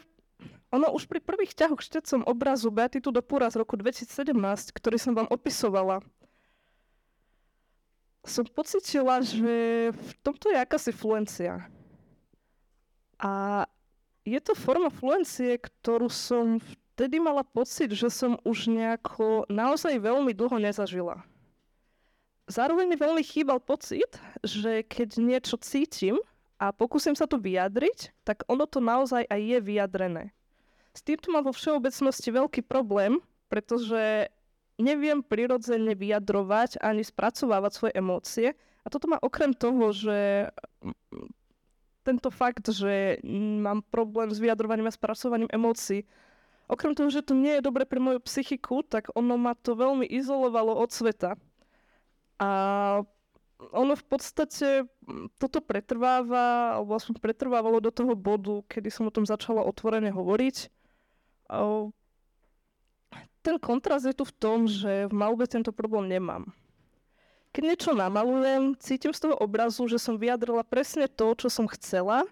ono 0.68 0.92
už 0.92 1.08
pri 1.08 1.25
prvých 1.25 1.56
ťahoch 1.56 1.80
štecom 1.80 2.28
obrazu 2.28 2.68
Beatitu 2.68 3.08
do 3.08 3.25
Púra 3.25 3.48
z 3.48 3.64
roku 3.64 3.76
2017, 3.76 4.37
ktorý 4.76 4.96
som 5.00 5.16
vám 5.16 5.28
opisovala, 5.32 6.04
som 8.28 8.44
pocitila, 8.44 9.25
že 9.25 9.88
v 9.90 10.10
tomto 10.20 10.52
je 10.52 10.58
akási 10.60 10.92
fluencia. 10.92 11.64
A 13.16 13.64
je 14.28 14.37
to 14.44 14.52
forma 14.52 14.92
fluencie, 14.92 15.56
ktorú 15.56 16.12
som 16.12 16.60
vtedy 16.60 17.16
mala 17.16 17.40
pocit, 17.40 17.88
že 17.96 18.12
som 18.12 18.37
už 18.44 18.68
nejako 18.68 19.48
naozaj 19.48 19.96
veľmi 19.96 20.37
dlho 20.37 20.60
nezažila. 20.60 21.25
Zároveň 22.48 22.88
mi 22.88 22.96
veľmi 22.96 23.25
chýbal 23.25 23.60
pocit, 23.60 24.20
že 24.44 24.84
keď 24.84 25.20
niečo 25.20 25.56
cítim 25.60 26.20
a 26.60 26.72
pokúsim 26.72 27.12
sa 27.16 27.28
to 27.28 27.40
vyjadriť, 27.40 28.12
tak 28.25 28.44
ono 28.48 28.64
to 28.68 28.80
naozaj 28.80 29.25
aj 29.25 29.40
je 29.40 29.58
vyjadrené. 29.60 30.25
S 30.98 31.06
týmto 31.06 31.30
mám 31.30 31.46
vo 31.46 31.54
všeobecnosti 31.54 32.34
veľký 32.34 32.66
problém, 32.66 33.22
pretože 33.46 34.26
neviem 34.82 35.22
prirodzene 35.22 35.94
vyjadrovať 35.94 36.82
ani 36.82 37.06
spracovávať 37.06 37.70
svoje 37.70 37.92
emócie. 37.94 38.48
A 38.82 38.90
toto 38.90 39.06
má 39.06 39.14
okrem 39.22 39.54
toho, 39.54 39.94
že 39.94 40.50
tento 42.02 42.34
fakt, 42.34 42.66
že 42.74 43.22
mám 43.62 43.86
problém 43.94 44.34
s 44.34 44.42
vyjadrovaním 44.42 44.90
a 44.90 44.96
spracovaním 44.98 45.46
emócií, 45.54 46.02
okrem 46.66 46.98
toho, 46.98 47.14
že 47.14 47.22
to 47.22 47.38
nie 47.38 47.62
je 47.62 47.66
dobre 47.68 47.86
pre 47.86 48.02
moju 48.02 48.18
psychiku, 48.26 48.82
tak 48.82 49.14
ono 49.14 49.38
ma 49.38 49.54
to 49.54 49.78
veľmi 49.78 50.02
izolovalo 50.02 50.74
od 50.82 50.90
sveta. 50.90 51.38
A 52.42 52.50
ono 53.70 53.94
v 53.94 54.04
podstate 54.06 54.82
toto 55.38 55.62
pretrváva, 55.62 56.74
alebo 56.82 56.98
aspoň 56.98 57.22
pretrvávalo 57.22 57.78
do 57.78 57.94
toho 57.94 58.18
bodu, 58.18 58.66
kedy 58.66 58.90
som 58.90 59.06
o 59.06 59.14
tom 59.14 59.22
začala 59.22 59.62
otvorene 59.62 60.10
hovoriť 60.10 60.77
ten 63.42 63.56
kontrast 63.56 64.04
je 64.04 64.12
tu 64.12 64.28
v 64.28 64.36
tom, 64.36 64.68
že 64.68 65.08
v 65.08 65.14
malbe 65.16 65.48
tento 65.48 65.72
problém 65.72 66.08
nemám. 66.08 66.52
Keď 67.56 67.62
niečo 67.64 67.90
namalujem, 67.96 68.76
cítim 68.76 69.16
z 69.16 69.24
toho 69.24 69.34
obrazu, 69.40 69.88
že 69.88 69.96
som 69.96 70.20
vyjadrila 70.20 70.60
presne 70.62 71.08
to, 71.08 71.32
čo 71.32 71.48
som 71.48 71.64
chcela 71.64 72.28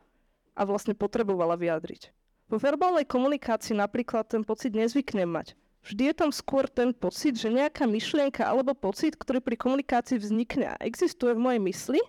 a 0.53 0.63
vlastne 0.69 0.93
potrebovala 0.93 1.57
vyjadriť. 1.57 2.13
Vo 2.47 2.61
verbálnej 2.61 3.09
komunikácii 3.09 3.75
napríklad 3.75 4.29
ten 4.29 4.45
pocit 4.47 4.77
nezvyknem 4.77 5.27
mať. 5.27 5.57
Vždy 5.87 6.11
je 6.11 6.15
tam 6.15 6.31
skôr 6.35 6.67
ten 6.67 6.91
pocit, 6.91 7.39
že 7.39 7.51
nejaká 7.51 7.87
myšlienka 7.87 8.43
alebo 8.43 8.75
pocit, 8.75 9.15
ktorý 9.15 9.39
pri 9.39 9.57
komunikácii 9.57 10.19
vznikne 10.19 10.75
a 10.75 10.81
existuje 10.83 11.35
v 11.35 11.43
mojej 11.43 11.63
mysli, 11.63 12.01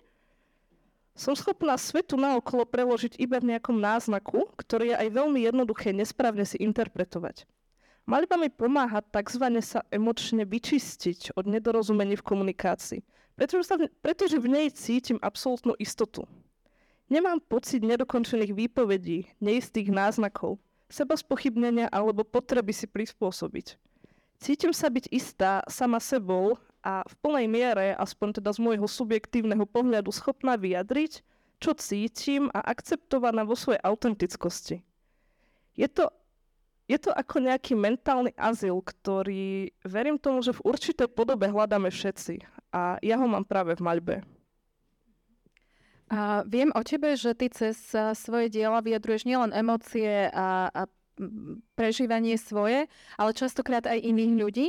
som 1.18 1.34
schopná 1.34 1.74
svetu 1.74 2.14
naokolo 2.14 2.62
preložiť 2.62 3.18
iba 3.18 3.42
v 3.42 3.50
nejakom 3.50 3.74
náznaku, 3.74 4.46
ktorý 4.54 4.94
je 4.94 4.96
aj 5.02 5.08
veľmi 5.10 5.42
jednoduché 5.42 5.90
nesprávne 5.90 6.46
si 6.46 6.54
interpretovať. 6.62 7.42
Maliba 8.06 8.38
mi 8.38 8.48
pomáha 8.48 9.02
tzv. 9.02 9.44
sa 9.60 9.82
emočne 9.90 10.46
vyčistiť 10.46 11.34
od 11.34 11.44
nedorozumení 11.50 12.14
v 12.16 12.24
komunikácii, 12.24 13.00
pretože, 13.34 13.68
sa 13.68 13.76
pretože 14.00 14.38
v 14.38 14.46
nej 14.46 14.66
cítim 14.70 15.18
absolútnu 15.18 15.74
istotu. 15.76 16.24
Nemám 17.10 17.42
pocit 17.42 17.82
nedokončených 17.82 18.54
výpovedí, 18.54 19.26
neistých 19.42 19.90
náznakov, 19.90 20.56
seba 20.86 21.18
spochybnenia 21.18 21.90
alebo 21.90 22.22
potreby 22.24 22.72
si 22.72 22.86
prispôsobiť. 22.86 23.76
Cítim 24.38 24.70
sa 24.70 24.86
byť 24.86 25.10
istá 25.10 25.66
sama 25.66 25.98
sebou 25.98 26.54
a 26.88 27.04
v 27.04 27.14
plnej 27.20 27.46
miere, 27.52 27.92
aspoň 27.92 28.40
teda 28.40 28.48
z 28.56 28.64
môjho 28.64 28.88
subjektívneho 28.88 29.68
pohľadu, 29.68 30.08
schopná 30.08 30.56
vyjadriť, 30.56 31.20
čo 31.60 31.76
cítim 31.76 32.48
a 32.56 32.64
akceptovaná 32.64 33.44
vo 33.44 33.52
svojej 33.52 33.82
autentickosti. 33.84 34.80
Je 35.76 35.88
to, 35.92 36.08
je 36.88 36.96
to 36.96 37.12
ako 37.12 37.44
nejaký 37.44 37.76
mentálny 37.76 38.32
azyl, 38.40 38.80
ktorý 38.80 39.68
verím 39.84 40.16
tomu, 40.16 40.40
že 40.40 40.56
v 40.56 40.64
určitej 40.64 41.12
podobe 41.12 41.52
hľadáme 41.52 41.92
všetci. 41.92 42.40
A 42.72 42.96
ja 43.04 43.20
ho 43.20 43.26
mám 43.28 43.44
práve 43.44 43.76
v 43.76 43.84
maľbe. 43.84 44.16
A 46.08 46.40
viem 46.48 46.72
o 46.72 46.80
tebe, 46.80 47.12
že 47.20 47.36
ty 47.36 47.52
cez 47.52 47.76
svoje 48.16 48.48
diela 48.48 48.80
vyjadruješ 48.80 49.28
nielen 49.28 49.52
emócie 49.52 50.32
a, 50.32 50.72
a 50.72 50.82
prežívanie 51.76 52.40
svoje, 52.40 52.88
ale 53.20 53.36
častokrát 53.36 53.84
aj 53.84 54.00
iných 54.00 54.32
ľudí. 54.40 54.68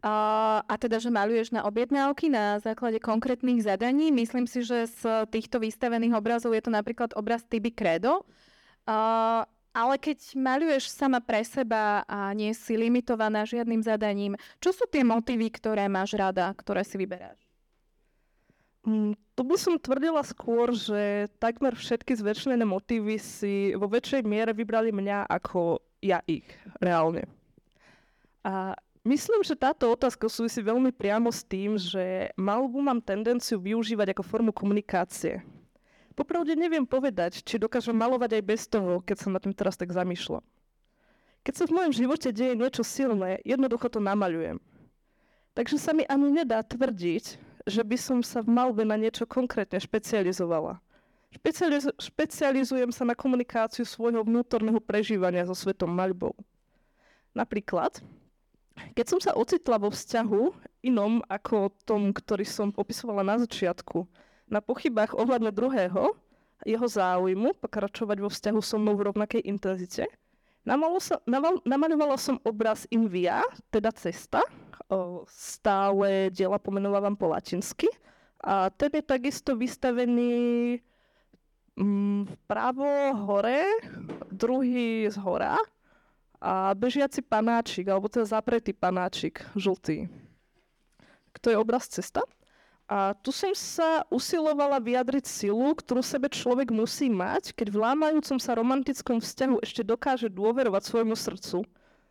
A, 0.00 0.74
teda, 0.80 0.96
že 0.96 1.12
maluješ 1.12 1.52
na 1.52 1.68
objednávky 1.68 2.32
na 2.32 2.56
základe 2.56 2.96
konkrétnych 2.96 3.60
zadaní. 3.60 4.08
Myslím 4.08 4.48
si, 4.48 4.64
že 4.64 4.88
z 4.88 5.28
týchto 5.28 5.60
vystavených 5.60 6.16
obrazov 6.16 6.56
je 6.56 6.64
to 6.64 6.72
napríklad 6.72 7.12
obraz 7.12 7.44
Tiby 7.44 7.68
Credo. 7.76 8.24
A, 8.88 9.44
ale 9.76 9.94
keď 10.00 10.40
maluješ 10.40 10.88
sama 10.88 11.20
pre 11.20 11.44
seba 11.44 12.02
a 12.08 12.32
nie 12.32 12.56
si 12.56 12.80
limitovaná 12.80 13.44
žiadnym 13.44 13.84
zadaním, 13.84 14.40
čo 14.56 14.72
sú 14.72 14.88
tie 14.88 15.04
motívy, 15.04 15.52
ktoré 15.52 15.84
máš 15.86 16.16
rada, 16.16 16.48
ktoré 16.56 16.80
si 16.80 16.96
vyberáš? 16.96 17.36
Mm, 18.88 19.12
tu 19.36 19.42
by 19.44 19.56
som 19.60 19.76
tvrdila 19.76 20.24
skôr, 20.24 20.72
že 20.72 21.28
takmer 21.36 21.76
všetky 21.76 22.16
zväčšené 22.16 22.64
motívy 22.64 23.20
si 23.20 23.76
vo 23.76 23.84
väčšej 23.84 24.24
miere 24.24 24.56
vybrali 24.56 24.88
mňa 24.88 25.28
ako 25.28 25.84
ja 26.00 26.24
ich 26.24 26.48
reálne. 26.80 27.28
A 28.40 28.72
Myslím, 29.00 29.40
že 29.40 29.56
táto 29.56 29.88
otázka 29.88 30.28
súvisí 30.28 30.60
veľmi 30.60 30.92
priamo 30.92 31.32
s 31.32 31.40
tým, 31.40 31.80
že 31.80 32.28
malbu 32.36 32.84
mám 32.84 33.00
tendenciu 33.00 33.56
využívať 33.56 34.12
ako 34.12 34.22
formu 34.22 34.52
komunikácie. 34.52 35.40
Popravde 36.12 36.52
neviem 36.52 36.84
povedať, 36.84 37.40
či 37.40 37.56
dokážem 37.56 37.96
malovať 37.96 38.36
aj 38.36 38.44
bez 38.44 38.68
toho, 38.68 39.00
keď 39.00 39.16
sa 39.16 39.28
na 39.32 39.40
tým 39.40 39.56
teraz 39.56 39.80
tak 39.80 39.88
zamýšľam. 39.88 40.44
Keď 41.40 41.54
sa 41.56 41.64
v 41.64 41.80
mojom 41.80 41.92
živote 41.96 42.28
deje 42.28 42.52
niečo 42.52 42.84
silné, 42.84 43.40
jednoducho 43.40 43.88
to 43.88 44.04
namaľujem. 44.04 44.60
Takže 45.56 45.80
sa 45.80 45.96
mi 45.96 46.04
ani 46.04 46.44
nedá 46.44 46.60
tvrdiť, 46.60 47.40
že 47.64 47.80
by 47.80 47.96
som 47.96 48.18
sa 48.20 48.44
v 48.44 48.52
malbe 48.52 48.84
na 48.84 49.00
niečo 49.00 49.24
konkrétne 49.24 49.80
špecializovala. 49.80 50.76
Špecializ- 51.32 51.96
špecializujem 51.96 52.92
sa 52.92 53.08
na 53.08 53.16
komunikáciu 53.16 53.88
svojho 53.88 54.20
vnútorného 54.20 54.76
prežívania 54.76 55.48
so 55.48 55.56
svetom 55.56 55.88
maľbou. 55.88 56.36
Napríklad, 57.32 58.04
keď 58.96 59.06
som 59.06 59.20
sa 59.22 59.32
ocitla 59.36 59.78
vo 59.78 59.90
vzťahu 59.92 60.42
inom 60.84 61.20
ako 61.28 61.72
tom, 61.84 62.10
ktorý 62.10 62.44
som 62.44 62.68
opisovala 62.74 63.22
na 63.24 63.36
začiatku, 63.40 64.04
na 64.50 64.58
pochybách 64.58 65.14
ohľadne 65.14 65.54
druhého, 65.54 66.16
jeho 66.66 66.86
záujmu 66.86 67.56
pokračovať 67.56 68.18
vo 68.20 68.28
vzťahu 68.28 68.60
so 68.60 68.76
mnou 68.76 68.98
v 68.98 69.12
rovnakej 69.12 69.42
intenzite, 69.48 70.04
namaľovala 71.64 72.16
som 72.20 72.36
obraz 72.44 72.84
Invia, 72.92 73.40
teda 73.72 73.88
cesta, 73.96 74.44
stále 75.30 76.28
diela 76.34 76.58
pomenovávam 76.58 77.14
po 77.14 77.30
latinsky. 77.30 77.88
A 78.40 78.72
ten 78.72 78.88
je 78.92 79.04
takisto 79.04 79.52
vystavený 79.52 80.80
mm, 81.76 82.44
vpravo 82.44 82.88
hore, 83.28 83.62
druhý 84.32 85.06
z 85.12 85.16
hora 85.20 85.60
a 86.40 86.72
bežiaci 86.72 87.20
panáčik, 87.20 87.86
alebo 87.92 88.08
teda 88.08 88.24
zapretý 88.24 88.72
panáčik, 88.72 89.44
žltý. 89.52 90.08
To 91.44 91.52
je 91.52 91.56
obraz 91.60 91.86
cesta. 91.86 92.24
A 92.90 93.14
tu 93.14 93.30
som 93.30 93.54
sa 93.54 94.02
usilovala 94.10 94.82
vyjadriť 94.82 95.22
silu, 95.22 95.70
ktorú 95.78 96.02
sebe 96.02 96.26
človek 96.26 96.74
musí 96.74 97.06
mať, 97.06 97.54
keď 97.54 97.70
v 97.70 97.80
lámajúcom 97.86 98.42
sa 98.42 98.58
romantickom 98.58 99.22
vzťahu 99.22 99.62
ešte 99.62 99.86
dokáže 99.86 100.26
dôverovať 100.26 100.82
svojmu 100.90 101.14
srdcu, 101.14 101.62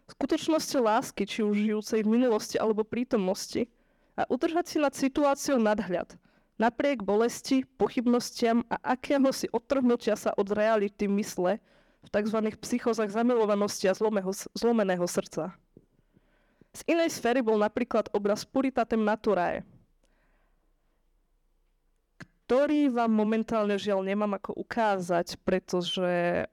skutočnosti 0.07 0.77
lásky, 0.79 1.27
či 1.27 1.43
už 1.43 1.55
žijúcej 1.67 1.99
v 2.07 2.15
minulosti 2.15 2.55
alebo 2.55 2.87
prítomnosti 2.87 3.67
a 4.15 4.23
udržať 4.31 4.65
si 4.71 4.77
nad 4.79 4.95
situáciou 4.95 5.59
nadhľad, 5.59 6.15
napriek 6.55 7.03
bolesti, 7.03 7.67
pochybnostiam 7.75 8.63
a 8.71 8.95
akéhosi 8.95 9.51
odtrhnutia 9.51 10.15
sa 10.15 10.31
od 10.39 10.47
reality 10.47 11.11
mysle 11.11 11.59
v 12.03 12.09
tzv. 12.09 12.37
psychozách 12.63 13.11
zamilovanosti 13.11 13.91
a 13.91 13.93
zlomeho, 13.93 14.31
zlomeného 14.55 15.05
srdca. 15.05 15.51
Z 16.71 16.81
inej 16.85 17.09
sféry 17.11 17.41
bol 17.41 17.57
napríklad 17.57 18.13
obraz 18.13 18.45
Puritatem 18.45 19.01
Naturae, 19.01 19.65
ktorý 22.45 22.89
vám 22.89 23.13
momentálne 23.13 23.77
žiaľ 23.77 24.05
nemám 24.05 24.37
ako 24.37 24.57
ukázať, 24.57 25.37
pretože 25.45 26.45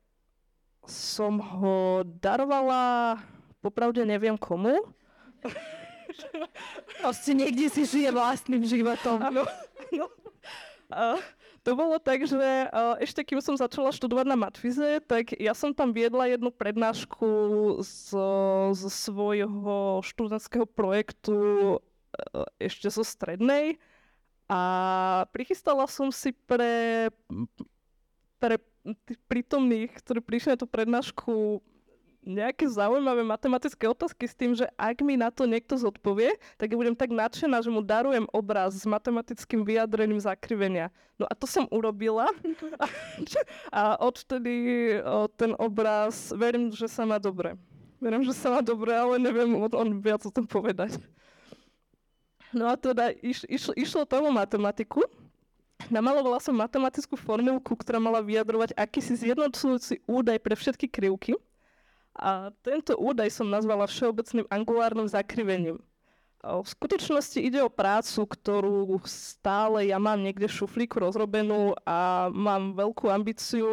som 0.85 1.41
ho 1.41 2.05
darovala 2.05 3.17
popravde 3.61 4.05
neviem 4.07 4.39
komu. 4.39 4.79
Proste 7.03 7.35
niekde 7.35 7.67
si 7.67 7.83
žije 7.83 8.15
vlastným 8.15 8.63
životom. 8.63 9.19
Áno. 9.21 9.43
No. 9.91 10.07
A 10.87 11.19
to 11.67 11.75
bolo 11.75 11.99
tak, 11.99 12.23
že 12.23 12.71
ešte 13.03 13.27
kým 13.27 13.43
som 13.43 13.59
začala 13.59 13.91
študovať 13.91 14.27
na 14.31 14.39
Matfize, 14.39 15.03
tak 15.03 15.35
ja 15.35 15.51
som 15.51 15.75
tam 15.75 15.91
viedla 15.91 16.31
jednu 16.31 16.55
prednášku 16.55 17.27
z, 17.83 18.15
z 18.71 18.83
svojho 18.87 19.99
študentského 20.07 20.63
projektu 20.63 21.35
e, 21.35 21.79
ešte 22.71 22.87
zo 22.87 23.03
strednej. 23.03 23.83
A 24.47 24.61
prichystala 25.35 25.91
som 25.91 26.15
si 26.15 26.31
pre, 26.47 27.11
pre 28.39 28.63
prítomných, 29.27 29.91
ktorí 29.99 30.23
prišli 30.23 30.55
na 30.55 30.61
tú 30.63 30.71
prednášku, 30.71 31.59
nejaké 32.27 32.67
zaujímavé 32.67 33.23
matematické 33.23 33.87
otázky 33.87 34.27
s 34.27 34.35
tým, 34.35 34.53
že 34.59 34.67
ak 34.75 34.99
mi 35.07 35.15
na 35.15 35.31
to 35.31 35.47
niekto 35.47 35.79
zodpovie, 35.79 36.35
tak 36.59 36.75
ja 36.75 36.77
budem 36.77 36.99
tak 36.99 37.15
nadšená, 37.15 37.63
že 37.63 37.71
mu 37.71 37.87
darujem 37.87 38.27
obraz 38.35 38.75
s 38.75 38.85
matematickým 38.85 39.63
vyjadrením 39.63 40.19
zakrivenia. 40.19 40.91
No 41.17 41.31
a 41.31 41.33
to 41.39 41.47
som 41.47 41.71
urobila 41.71 42.27
a 43.71 43.95
odtedy 44.03 44.99
ten 45.39 45.55
obraz, 45.57 46.35
verím, 46.35 46.75
že 46.75 46.91
sa 46.91 47.07
má 47.07 47.23
dobre. 47.23 47.55
Verím, 48.03 48.27
že 48.27 48.35
sa 48.35 48.53
má 48.53 48.61
dobre, 48.61 48.93
ale 48.93 49.23
neviem 49.23 49.49
on 49.57 49.89
viac 50.03 50.21
o 50.27 50.35
tom 50.35 50.45
povedať. 50.45 50.99
No 52.51 52.67
a 52.69 52.75
teda 52.75 53.15
iš, 53.23 53.47
iš, 53.47 53.71
išlo 53.79 54.03
tomu 54.03 54.35
matematiku. 54.35 55.07
Namalovala 55.93 56.43
som 56.43 56.57
matematickú 56.57 57.15
formulku, 57.15 57.77
ktorá 57.79 58.03
mala 58.03 58.19
vyjadrovať 58.19 58.75
akýsi 58.75 59.15
zjednocujúci 59.15 60.03
údaj 60.09 60.41
pre 60.43 60.57
všetky 60.59 60.91
krivky 60.91 61.37
a 62.17 62.49
tento 62.65 62.97
údaj 62.97 63.29
som 63.29 63.53
nazvala 63.53 63.85
všeobecným 63.85 64.49
angulárnym 64.49 65.05
zakrivením. 65.07 65.79
V 66.47 66.69
skutočnosti 66.69 67.43
ide 67.43 67.61
o 67.61 67.73
prácu, 67.73 68.23
ktorú 68.23 69.03
stále 69.05 69.91
ja 69.91 69.99
mám 69.99 70.23
niekde 70.23 70.47
v 70.47 70.57
šuflíku 70.63 71.03
rozrobenú 71.03 71.75
a 71.83 72.31
mám 72.31 72.73
veľkú 72.79 73.11
ambíciu 73.11 73.67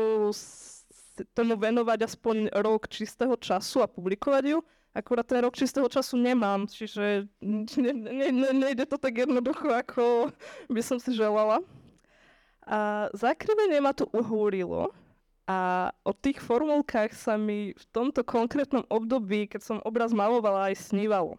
tomu 1.37 1.53
venovať 1.53 1.99
aspoň 2.09 2.49
rok 2.57 2.89
čistého 2.89 3.37
času 3.37 3.85
a 3.85 3.87
publikovať 3.87 4.57
ju. 4.57 4.59
Akurát 4.93 5.25
ten 5.25 5.41
rok 5.41 5.57
čistého 5.57 5.85
času 5.89 6.17
nemám, 6.17 6.69
čiže 6.69 7.29
ne, 7.41 7.93
ne, 7.93 8.29
ne, 8.29 8.49
nejde 8.53 8.85
to 8.85 8.97
tak 8.97 9.17
jednoducho, 9.17 9.69
ako 9.73 10.29
by 10.69 10.81
som 10.81 11.01
si 11.01 11.13
želala. 11.13 11.61
A 12.65 13.09
zakrivenie 13.13 13.81
ma 13.81 13.93
tu 13.93 14.05
uhúrilo, 14.13 14.93
a 15.43 15.91
o 16.07 16.15
tých 16.15 16.39
formulkách 16.39 17.11
sa 17.11 17.35
mi 17.35 17.75
v 17.75 17.85
tomto 17.91 18.23
konkrétnom 18.23 18.87
období, 18.87 19.51
keď 19.51 19.61
som 19.61 19.77
obraz 19.83 20.15
malovala, 20.15 20.71
aj 20.71 20.87
snívalo. 20.87 21.35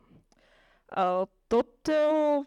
A 0.93 1.25
toto 1.49 1.99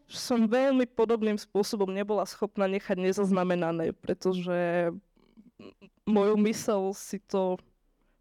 som 0.06 0.46
veľmi 0.46 0.86
podobným 0.86 1.36
spôsobom 1.36 1.90
nebola 1.90 2.30
schopná 2.30 2.70
nechať 2.70 3.02
nezaznamenané, 3.02 3.98
pretože 3.98 4.94
moju 6.06 6.36
mysel 6.46 6.94
si 6.94 7.18
to... 7.26 7.58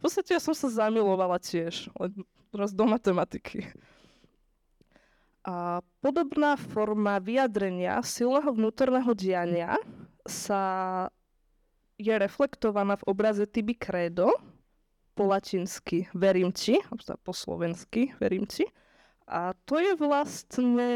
V 0.00 0.08
podstate 0.08 0.36
ja 0.36 0.40
som 0.40 0.56
sa 0.56 0.68
zamilovala 0.72 1.36
tiež, 1.36 1.92
len 2.00 2.12
teraz 2.48 2.72
do 2.72 2.84
matematiky. 2.88 3.68
A 5.46 5.84
podobná 6.02 6.58
forma 6.58 7.20
vyjadrenia 7.22 8.00
silného 8.02 8.50
vnútorného 8.50 9.12
diania 9.14 9.78
sa 10.26 11.06
je 11.96 12.12
reflektovaná 12.12 13.00
v 13.00 13.06
obraze 13.08 13.44
Tibi 13.48 13.76
Credo, 13.76 14.32
po 15.16 15.24
latinsky 15.24 16.12
verím 16.12 16.52
ti, 16.52 16.76
po 17.24 17.32
slovensky 17.32 18.12
verím 18.20 18.44
ti. 18.44 18.68
A 19.26 19.56
to 19.66 19.80
je 19.82 19.98
vlastne, 19.98 20.90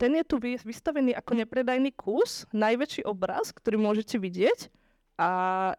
ten 0.00 0.12
je 0.16 0.24
tu 0.24 0.40
vystavený 0.40 1.12
ako 1.12 1.44
nepredajný 1.44 1.92
kus, 1.92 2.48
najväčší 2.54 3.04
obraz, 3.04 3.52
ktorý 3.52 3.76
môžete 3.76 4.16
vidieť. 4.16 4.72
A 5.20 5.30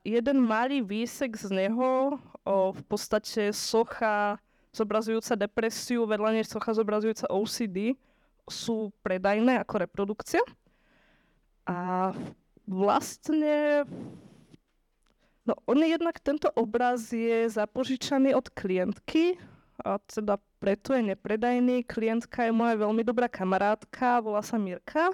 jeden 0.06 0.46
malý 0.46 0.86
výsek 0.86 1.34
z 1.34 1.50
neho, 1.50 2.22
o, 2.46 2.74
v 2.76 2.84
podstate 2.86 3.50
socha 3.50 4.38
zobrazujúca 4.76 5.34
depresiu, 5.34 6.06
vedľa 6.06 6.38
nej 6.38 6.46
socha 6.46 6.76
zobrazujúca 6.78 7.26
OCD, 7.34 7.98
sú 8.46 8.94
predajné 9.02 9.58
ako 9.66 9.76
reprodukcia. 9.82 10.44
A 11.66 12.14
vlastne 12.70 13.88
No 15.48 15.56
on 15.64 15.80
je 15.80 15.96
jednak, 15.96 16.20
tento 16.20 16.52
obraz 16.60 17.08
je 17.16 17.48
zapožičaný 17.48 18.36
od 18.36 18.52
klientky, 18.52 19.40
a 19.80 19.96
teda 20.04 20.42
preto 20.60 20.92
je 20.92 21.16
nepredajný. 21.16 21.88
Klientka 21.88 22.44
je 22.44 22.52
moja 22.52 22.76
veľmi 22.76 23.06
dobrá 23.06 23.32
kamarátka, 23.32 24.20
volá 24.20 24.44
sa 24.44 24.60
Mirka. 24.60 25.14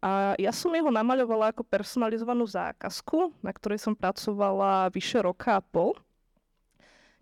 A 0.00 0.38
ja 0.38 0.54
som 0.54 0.70
jeho 0.72 0.88
namaľovala 0.88 1.50
ako 1.50 1.66
personalizovanú 1.66 2.46
zákazku, 2.46 3.34
na 3.42 3.50
ktorej 3.50 3.82
som 3.82 3.92
pracovala 3.92 4.88
vyše 4.94 5.20
roka 5.20 5.58
a 5.58 5.60
pol. 5.60 5.92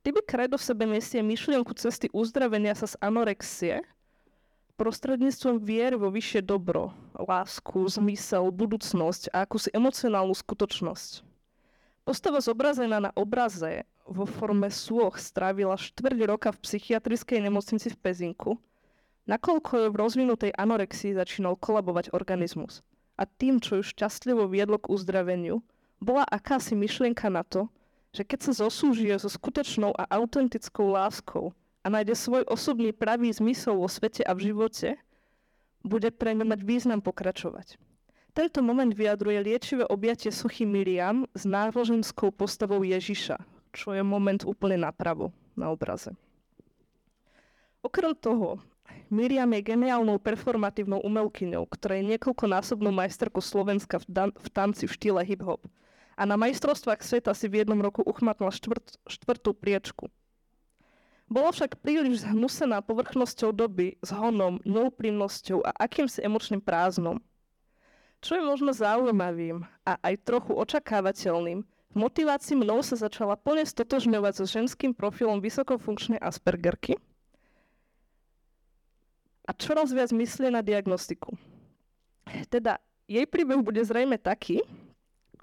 Tyby 0.05 0.21
kredo 0.23 0.61
v 0.61 0.67
sebe 0.69 0.85
nesie 0.85 1.25
myšlienku 1.25 1.73
cesty 1.75 2.13
uzdravenia 2.13 2.77
sa 2.77 2.85
z 2.85 2.95
anorexie, 3.01 3.81
prostredníctvom 4.77 5.65
viery 5.65 5.97
vo 5.97 6.13
vyššie 6.13 6.45
dobro, 6.45 6.93
lásku, 7.17 7.89
zmysel, 7.89 8.53
budúcnosť 8.53 9.33
a 9.33 9.49
akúsi 9.49 9.73
emocionálnu 9.73 10.37
skutočnosť. 10.37 11.34
Postava 12.05 12.45
zobrazená 12.45 13.01
na 13.01 13.11
obraze 13.17 13.89
vo 14.05 14.29
forme 14.29 14.69
súch 14.69 15.17
strávila 15.17 15.73
štvrť 15.81 16.19
roka 16.29 16.53
v 16.53 16.61
psychiatrickej 16.61 17.41
nemocnici 17.41 17.89
v 17.89 17.97
Pezinku, 17.97 18.61
nakoľko 19.25 19.89
v 19.89 19.97
rozvinutej 19.97 20.53
anorexii 20.53 21.17
začínal 21.17 21.57
kolabovať 21.57 22.13
organizmus. 22.13 22.85
A 23.17 23.25
tým, 23.25 23.57
čo 23.57 23.81
ju 23.81 23.89
šťastlivo 23.89 24.45
viedlo 24.45 24.77
k 24.77 24.93
uzdraveniu, 24.93 25.65
bola 25.97 26.29
akási 26.29 26.77
myšlienka 26.77 27.33
na 27.33 27.41
to, 27.41 27.73
že 28.13 28.21
keď 28.21 28.53
sa 28.53 28.69
zosúžije 28.69 29.17
so 29.17 29.33
skutočnou 29.33 29.97
a 29.97 30.05
autentickou 30.13 30.93
láskou 30.93 31.57
a 31.81 31.89
nájde 31.89 32.13
svoj 32.21 32.45
osobný 32.45 32.93
pravý 32.93 33.33
zmysel 33.33 33.81
vo 33.81 33.89
svete 33.89 34.21
a 34.29 34.37
v 34.37 34.53
živote, 34.53 35.01
bude 35.81 36.13
pre 36.13 36.37
ňu 36.37 36.45
mať 36.45 36.61
význam 36.69 37.01
pokračovať. 37.01 37.81
Tento 38.35 38.59
moment 38.67 38.91
vyjadruje 38.91 39.39
liečivé 39.47 39.87
objatie 39.87 40.35
suchy 40.35 40.67
Miriam 40.67 41.23
s 41.39 41.47
náboženskou 41.47 42.35
postavou 42.35 42.83
Ježiša, 42.83 43.39
čo 43.71 43.95
je 43.95 44.03
moment 44.03 44.43
úplne 44.43 44.75
napravo 44.75 45.31
na 45.55 45.71
obraze. 45.71 46.11
Okrem 47.79 48.11
toho, 48.19 48.59
Miriam 49.07 49.47
je 49.55 49.63
geniálnou 49.63 50.19
performatívnou 50.19 50.99
umelkyňou, 51.07 51.63
ktorá 51.71 51.95
je 52.03 52.11
niekoľkonásobnou 52.11 52.91
majsterkou 52.91 53.39
Slovenska 53.39 54.03
v, 54.03 54.07
dan- 54.11 54.35
v 54.35 54.49
tanci 54.51 54.91
v 54.91 54.95
štýle 54.99 55.23
hip-hop. 55.23 55.63
A 56.19 56.27
na 56.27 56.35
majstrovstvách 56.35 57.07
sveta 57.07 57.39
si 57.39 57.47
v 57.47 57.63
jednom 57.63 57.79
roku 57.79 58.03
uchmatla 58.03 58.51
štvrt- 58.51 58.99
štvrtú 59.07 59.55
priečku. 59.55 60.11
Bola 61.31 61.55
však 61.55 61.79
príliš 61.79 62.27
zhnusená 62.27 62.83
povrchnosťou 62.83 63.55
doby, 63.55 63.95
s 64.03 64.11
honom, 64.11 64.59
neúprimnosťou 64.67 65.63
a 65.63 65.71
akýmsi 65.87 66.19
emočným 66.27 66.59
prázdnom– 66.59 67.23
čo 68.25 68.41
je 68.41 68.43
možno 68.43 68.73
zaujímavým 68.73 69.69
a 69.85 70.01
aj 70.01 70.25
trochu 70.25 70.57
očakávateľným, 70.57 71.61
v 71.93 71.97
motivácii 72.01 72.57
mnou 72.57 72.81
sa 72.81 72.97
začala 72.97 73.37
plne 73.37 73.69
stotožňovať 73.69 74.33
so 74.41 74.45
ženským 74.49 74.97
profilom 74.97 75.45
vysokofunkčnej 75.45 76.19
Aspergerky 76.19 76.97
a 79.45 79.53
čoraz 79.53 79.93
viac 79.93 80.09
myslie 80.17 80.49
na 80.49 80.65
diagnostiku. 80.65 81.37
Teda 82.49 82.81
jej 83.05 83.29
príbeh 83.29 83.61
bude 83.61 83.85
zrejme 83.85 84.17
taký, 84.17 84.65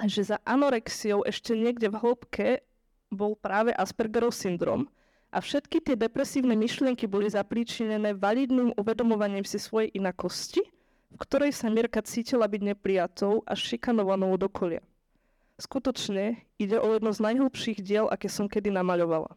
že 0.10 0.34
za 0.34 0.42
anorexiou 0.42 1.22
ešte 1.22 1.54
niekde 1.54 1.94
v 1.94 2.02
hĺbke 2.02 2.66
bol 3.14 3.38
práve 3.38 3.70
Aspergerov 3.78 4.34
syndrom 4.34 4.90
a 5.30 5.38
všetky 5.38 5.86
tie 5.86 5.94
depresívne 5.94 6.58
myšlienky 6.58 7.06
boli 7.06 7.30
zapríčinené 7.30 8.18
validným 8.18 8.74
uvedomovaním 8.74 9.46
si 9.46 9.62
svojej 9.62 9.94
inakosti– 9.94 10.66
v 11.12 11.18
ktorej 11.20 11.52
sa 11.52 11.68
Mirka 11.68 12.00
cítila 12.02 12.48
byť 12.48 12.62
neprijatou 12.74 13.44
a 13.44 13.54
šikanovanou 13.54 14.34
od 14.34 14.48
okolia. 14.48 14.82
Skutočne 15.62 16.42
ide 16.58 16.82
o 16.82 16.88
jedno 16.96 17.14
z 17.14 17.20
najhlbších 17.22 17.86
diel, 17.86 18.10
aké 18.10 18.32
som 18.32 18.50
kedy 18.50 18.74
namaľovala. 18.74 19.36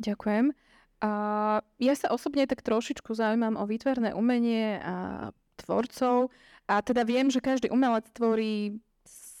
Ďakujem. 0.00 0.56
A 1.04 1.10
ja 1.76 1.94
sa 1.94 2.08
osobne 2.08 2.48
tak 2.48 2.64
trošičku 2.64 3.12
zaujímam 3.12 3.60
o 3.60 3.68
výtvarné 3.68 4.16
umenie 4.16 4.80
a 4.80 4.94
tvorcov 5.60 6.32
a 6.64 6.80
teda 6.80 7.04
viem, 7.04 7.28
že 7.28 7.44
každý 7.44 7.68
umelec 7.68 8.08
tvorí 8.16 8.80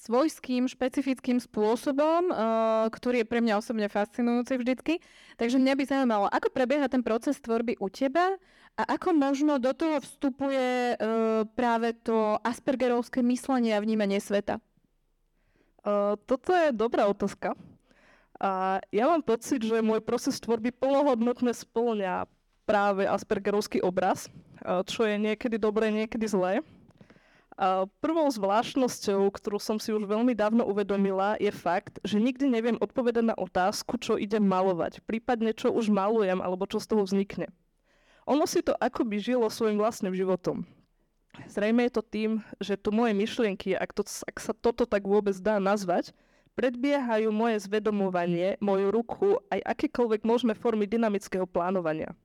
svojským, 0.06 0.70
špecifickým 0.70 1.42
spôsobom, 1.42 2.30
uh, 2.30 2.86
ktorý 2.94 3.26
je 3.26 3.30
pre 3.30 3.42
mňa 3.42 3.58
osobne 3.58 3.90
fascinujúci 3.90 4.54
vždycky. 4.54 5.02
Takže 5.34 5.58
mňa 5.58 5.74
by 5.74 5.82
zaujímalo, 5.82 6.26
ako 6.30 6.54
prebieha 6.54 6.86
ten 6.86 7.02
proces 7.02 7.42
tvorby 7.42 7.74
u 7.82 7.90
teba 7.90 8.38
a 8.76 8.82
ako 8.96 9.16
možno 9.16 9.56
do 9.56 9.72
toho 9.72 9.98
vstupuje 10.04 10.94
uh, 10.94 11.48
práve 11.56 11.96
to 12.04 12.36
aspergerovské 12.44 13.24
myslenie 13.24 13.72
a 13.72 13.82
vnímanie 13.82 14.20
sveta? 14.20 14.60
Uh, 15.82 16.20
toto 16.28 16.52
je 16.52 16.76
dobrá 16.76 17.08
otázka. 17.08 17.56
A 18.36 18.84
ja 18.92 19.08
mám 19.08 19.24
pocit, 19.24 19.64
že 19.64 19.80
môj 19.80 20.04
proces 20.04 20.36
tvorby 20.36 20.68
plnohodnotne 20.68 21.56
splňa 21.56 22.28
práve 22.68 23.08
Aspergerovský 23.08 23.80
obraz, 23.80 24.28
čo 24.84 25.08
je 25.08 25.16
niekedy 25.16 25.56
dobré, 25.56 25.88
niekedy 25.88 26.28
zlé. 26.28 26.60
A 27.56 27.88
prvou 28.04 28.28
zvláštnosťou, 28.28 29.32
ktorú 29.32 29.56
som 29.56 29.80
si 29.80 29.88
už 29.88 30.04
veľmi 30.04 30.36
dávno 30.36 30.68
uvedomila, 30.68 31.40
je 31.40 31.48
fakt, 31.48 31.96
že 32.04 32.20
nikdy 32.20 32.44
neviem 32.52 32.76
odpovedať 32.76 33.32
na 33.32 33.36
otázku, 33.38 33.96
čo 33.96 34.20
idem 34.20 34.44
malovať, 34.44 35.00
prípadne 35.08 35.56
čo 35.56 35.72
už 35.72 35.88
malujem 35.88 36.44
alebo 36.44 36.68
čo 36.68 36.76
z 36.76 36.92
toho 36.92 37.08
vznikne. 37.08 37.48
Ono 38.26 38.42
si 38.44 38.58
to 38.58 38.74
akoby 38.82 39.22
žilo 39.22 39.46
svojim 39.46 39.78
vlastným 39.78 40.10
životom. 40.10 40.66
Zrejme 41.46 41.86
je 41.86 41.92
to 41.94 42.02
tým, 42.02 42.30
že 42.58 42.74
tu 42.74 42.90
moje 42.90 43.14
myšlienky, 43.14 43.78
ak, 43.78 43.94
to, 43.94 44.02
ak 44.02 44.36
sa 44.42 44.50
toto 44.50 44.82
tak 44.82 45.06
vôbec 45.06 45.36
dá 45.38 45.62
nazvať, 45.62 46.10
predbiehajú 46.56 47.28
moje 47.30 47.62
zvedomovanie, 47.68 48.56
moju 48.58 48.88
ruku 48.88 49.28
aj 49.52 49.60
akékoľvek 49.76 50.24
možné 50.24 50.52
formy 50.56 50.88
dynamického 50.88 51.44
plánovania. 51.44 52.16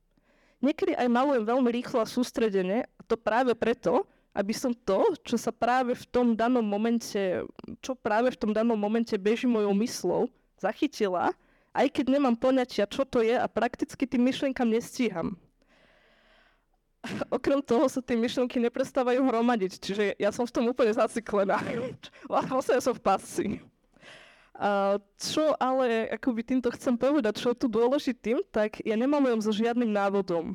Niekedy 0.63 0.95
aj 0.95 1.11
malujem 1.11 1.43
veľmi 1.43 1.69
rýchlo 1.69 2.01
a 2.01 2.07
sústredene, 2.07 2.87
a 2.87 3.01
to 3.05 3.19
práve 3.19 3.51
preto, 3.53 4.07
aby 4.31 4.55
som 4.55 4.71
to, 4.71 5.03
čo 5.27 5.35
sa 5.35 5.51
práve 5.51 5.91
v 5.91 6.05
tom 6.07 6.33
danom 6.33 6.63
momente, 6.63 7.43
čo 7.83 7.93
práve 7.93 8.31
v 8.31 8.39
tom 8.39 8.55
danom 8.55 8.79
momente 8.79 9.13
beží 9.19 9.45
mojou 9.45 9.75
myslou, 9.83 10.21
zachytila, 10.55 11.35
aj 11.75 11.87
keď 11.91 12.15
nemám 12.15 12.39
poňatia, 12.39 12.87
čo 12.87 13.03
to 13.03 13.19
je 13.19 13.35
a 13.35 13.47
prakticky 13.51 14.07
tým 14.07 14.23
myšlienkam 14.23 14.71
nestíham. 14.71 15.35
Okrem 17.37 17.59
toho 17.61 17.89
sa 17.89 17.99
tie 18.01 18.17
myšlienky 18.17 18.61
neprestávajú 18.61 19.21
hromadiť, 19.25 19.71
čiže 19.81 20.03
ja 20.17 20.29
som 20.29 20.45
v 20.45 20.53
tom 20.53 20.65
úplne 20.69 20.93
zaciklená. 20.93 21.57
Vlastne 22.29 22.77
ja 22.77 22.83
som 22.83 22.93
v 22.93 23.03
pasci. 23.03 23.47
A 24.61 25.01
čo 25.17 25.57
ale 25.57 26.05
akoby 26.13 26.45
týmto 26.45 26.69
chcem 26.77 26.93
povedať, 26.93 27.41
čo 27.41 27.49
je 27.55 27.65
tu 27.65 27.67
dôležitým, 27.71 28.45
tak 28.53 28.77
ja 28.85 28.93
nemávam 28.93 29.41
so 29.41 29.49
žiadnym 29.49 29.89
návodom. 29.89 30.53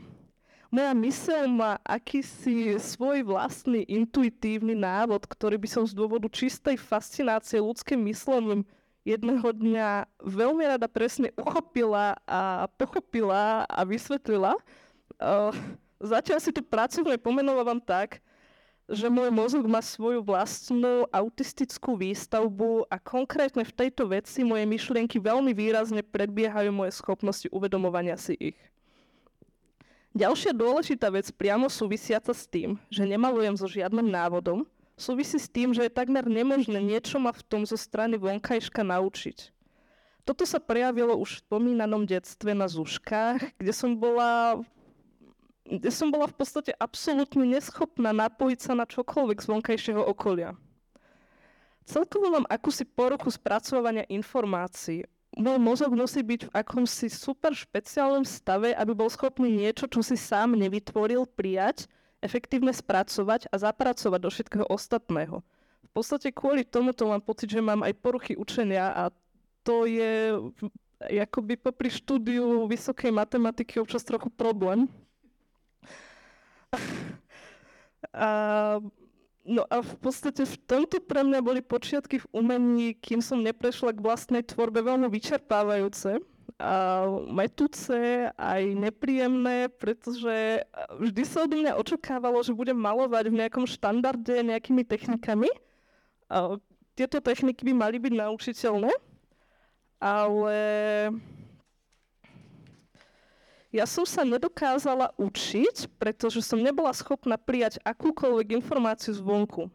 Moja 0.70 0.92
myseľ 0.94 1.42
má 1.50 1.72
akýsi 1.82 2.74
svoj 2.78 3.22
vlastný 3.26 3.86
intuitívny 3.86 4.74
návod, 4.74 5.26
ktorý 5.26 5.58
by 5.58 5.68
som 5.70 5.84
z 5.86 5.94
dôvodu 5.94 6.26
čistej 6.30 6.78
fascinácie 6.78 7.62
ľudským 7.62 7.98
myslením 8.06 8.66
jedného 9.06 9.46
dňa 9.46 9.90
veľmi 10.26 10.66
rada 10.66 10.90
presne 10.90 11.30
uchopila 11.38 12.18
a 12.26 12.66
pochopila 12.74 13.62
a 13.70 13.80
vysvetlila. 13.86 14.58
Uh, 15.22 15.54
zatiaľ 16.00 16.38
si 16.40 16.50
tu 16.52 16.60
pracovne 16.60 17.16
pomenovávam 17.16 17.80
tak, 17.80 18.20
že 18.86 19.10
môj 19.10 19.34
mozog 19.34 19.66
má 19.66 19.82
svoju 19.82 20.22
vlastnú 20.22 21.10
autistickú 21.10 21.98
výstavbu 21.98 22.86
a 22.86 22.96
konkrétne 23.02 23.66
v 23.66 23.74
tejto 23.74 24.06
veci 24.06 24.46
moje 24.46 24.62
myšlienky 24.62 25.18
veľmi 25.18 25.50
výrazne 25.50 26.06
predbiehajú 26.06 26.70
moje 26.70 26.94
schopnosti 26.94 27.50
uvedomovania 27.50 28.14
si 28.14 28.38
ich. 28.38 28.58
Ďalšia 30.16 30.56
dôležitá 30.56 31.12
vec 31.12 31.28
priamo 31.34 31.68
súvisiaca 31.68 32.32
s 32.32 32.48
tým, 32.48 32.80
že 32.88 33.04
nemalujem 33.04 33.58
so 33.58 33.68
žiadnym 33.68 34.06
návodom, 34.06 34.64
súvisí 34.96 35.36
s 35.36 35.50
tým, 35.50 35.76
že 35.76 35.84
je 35.84 35.92
takmer 35.92 36.24
nemožné 36.24 36.80
niečo 36.80 37.20
ma 37.20 37.34
v 37.34 37.44
tom 37.44 37.68
zo 37.68 37.76
strany 37.76 38.16
vonkajška 38.16 38.80
naučiť. 38.80 39.52
Toto 40.24 40.42
sa 40.48 40.62
prejavilo 40.62 41.14
už 41.20 41.36
v 41.36 41.42
spomínanom 41.44 42.08
detstve 42.08 42.56
na 42.56 42.66
Zuškách, 42.66 43.60
kde 43.60 43.72
som 43.74 43.94
bola 43.94 44.58
kde 45.66 45.90
som 45.90 46.14
bola 46.14 46.30
v 46.30 46.36
podstate 46.38 46.70
absolútne 46.78 47.42
neschopná 47.42 48.14
napojiť 48.14 48.58
sa 48.62 48.72
na 48.78 48.86
čokoľvek 48.86 49.38
z 49.42 49.46
vonkajšieho 49.50 50.02
okolia. 50.02 50.54
Celkovo 51.86 52.34
mám 52.34 52.46
akúsi 52.50 52.82
poruchu 52.82 53.30
spracovania 53.30 54.06
informácií. 54.10 55.06
Môj 55.36 55.58
mozog 55.60 55.92
musí 55.94 56.24
byť 56.24 56.48
v 56.48 56.54
akomsi 56.54 57.06
super 57.12 57.52
špeciálnom 57.52 58.24
stave, 58.24 58.72
aby 58.74 58.92
bol 58.96 59.06
schopný 59.06 59.52
niečo, 59.52 59.86
čo 59.86 60.00
si 60.02 60.16
sám 60.16 60.56
nevytvoril, 60.56 61.28
prijať, 61.28 61.86
efektívne 62.24 62.72
spracovať 62.72 63.52
a 63.52 63.54
zapracovať 63.60 64.20
do 64.22 64.30
všetkého 64.32 64.66
ostatného. 64.66 65.44
V 65.86 65.90
podstate 65.92 66.32
kvôli 66.32 66.64
tomuto 66.66 67.06
mám 67.06 67.22
pocit, 67.22 67.52
že 67.52 67.60
mám 67.62 67.84
aj 67.84 67.94
poruchy 68.00 68.32
učenia 68.34 68.90
a 68.90 69.14
to 69.62 69.84
je 69.86 70.34
akoby 71.02 71.60
popri 71.60 71.92
štúdiu 71.92 72.64
vysokej 72.66 73.12
matematiky 73.12 73.78
občas 73.78 74.02
trochu 74.02 74.32
problém, 74.32 74.88
a, 78.14 78.30
no 79.44 79.62
a 79.66 79.76
v 79.82 79.94
podstate 80.00 80.44
v 80.44 80.56
tomto 80.64 81.02
pre 81.02 81.26
mňa 81.26 81.40
boli 81.42 81.60
počiatky 81.60 82.22
v 82.22 82.26
umení, 82.32 82.94
kým 82.96 83.20
som 83.20 83.42
neprešla 83.42 83.94
k 83.96 84.04
vlastnej 84.04 84.42
tvorbe 84.46 84.82
veľmi 84.82 85.08
vyčerpávajúce 85.10 86.20
a 86.56 87.04
metúce, 87.28 88.32
aj 88.32 88.62
nepríjemné, 88.72 89.68
pretože 89.76 90.64
vždy 90.96 91.22
sa 91.28 91.44
od 91.44 91.52
mňa 91.52 91.76
očakávalo, 91.76 92.40
že 92.40 92.56
budem 92.56 92.80
malovať 92.80 93.28
v 93.28 93.38
nejakom 93.44 93.68
štandarde 93.68 94.40
nejakými 94.40 94.80
technikami. 94.80 95.52
A 96.32 96.56
tieto 96.96 97.20
techniky 97.20 97.60
by 97.60 97.72
mali 97.76 98.00
byť 98.00 98.12
naučiteľné, 98.16 98.88
ale 100.00 100.58
ja 103.76 103.84
som 103.84 104.08
sa 104.08 104.24
nedokázala 104.24 105.12
učiť, 105.20 105.92
pretože 106.00 106.40
som 106.40 106.56
nebola 106.56 106.96
schopná 106.96 107.36
prijať 107.36 107.76
akúkoľvek 107.84 108.56
informáciu 108.56 109.12
zvonku. 109.12 109.68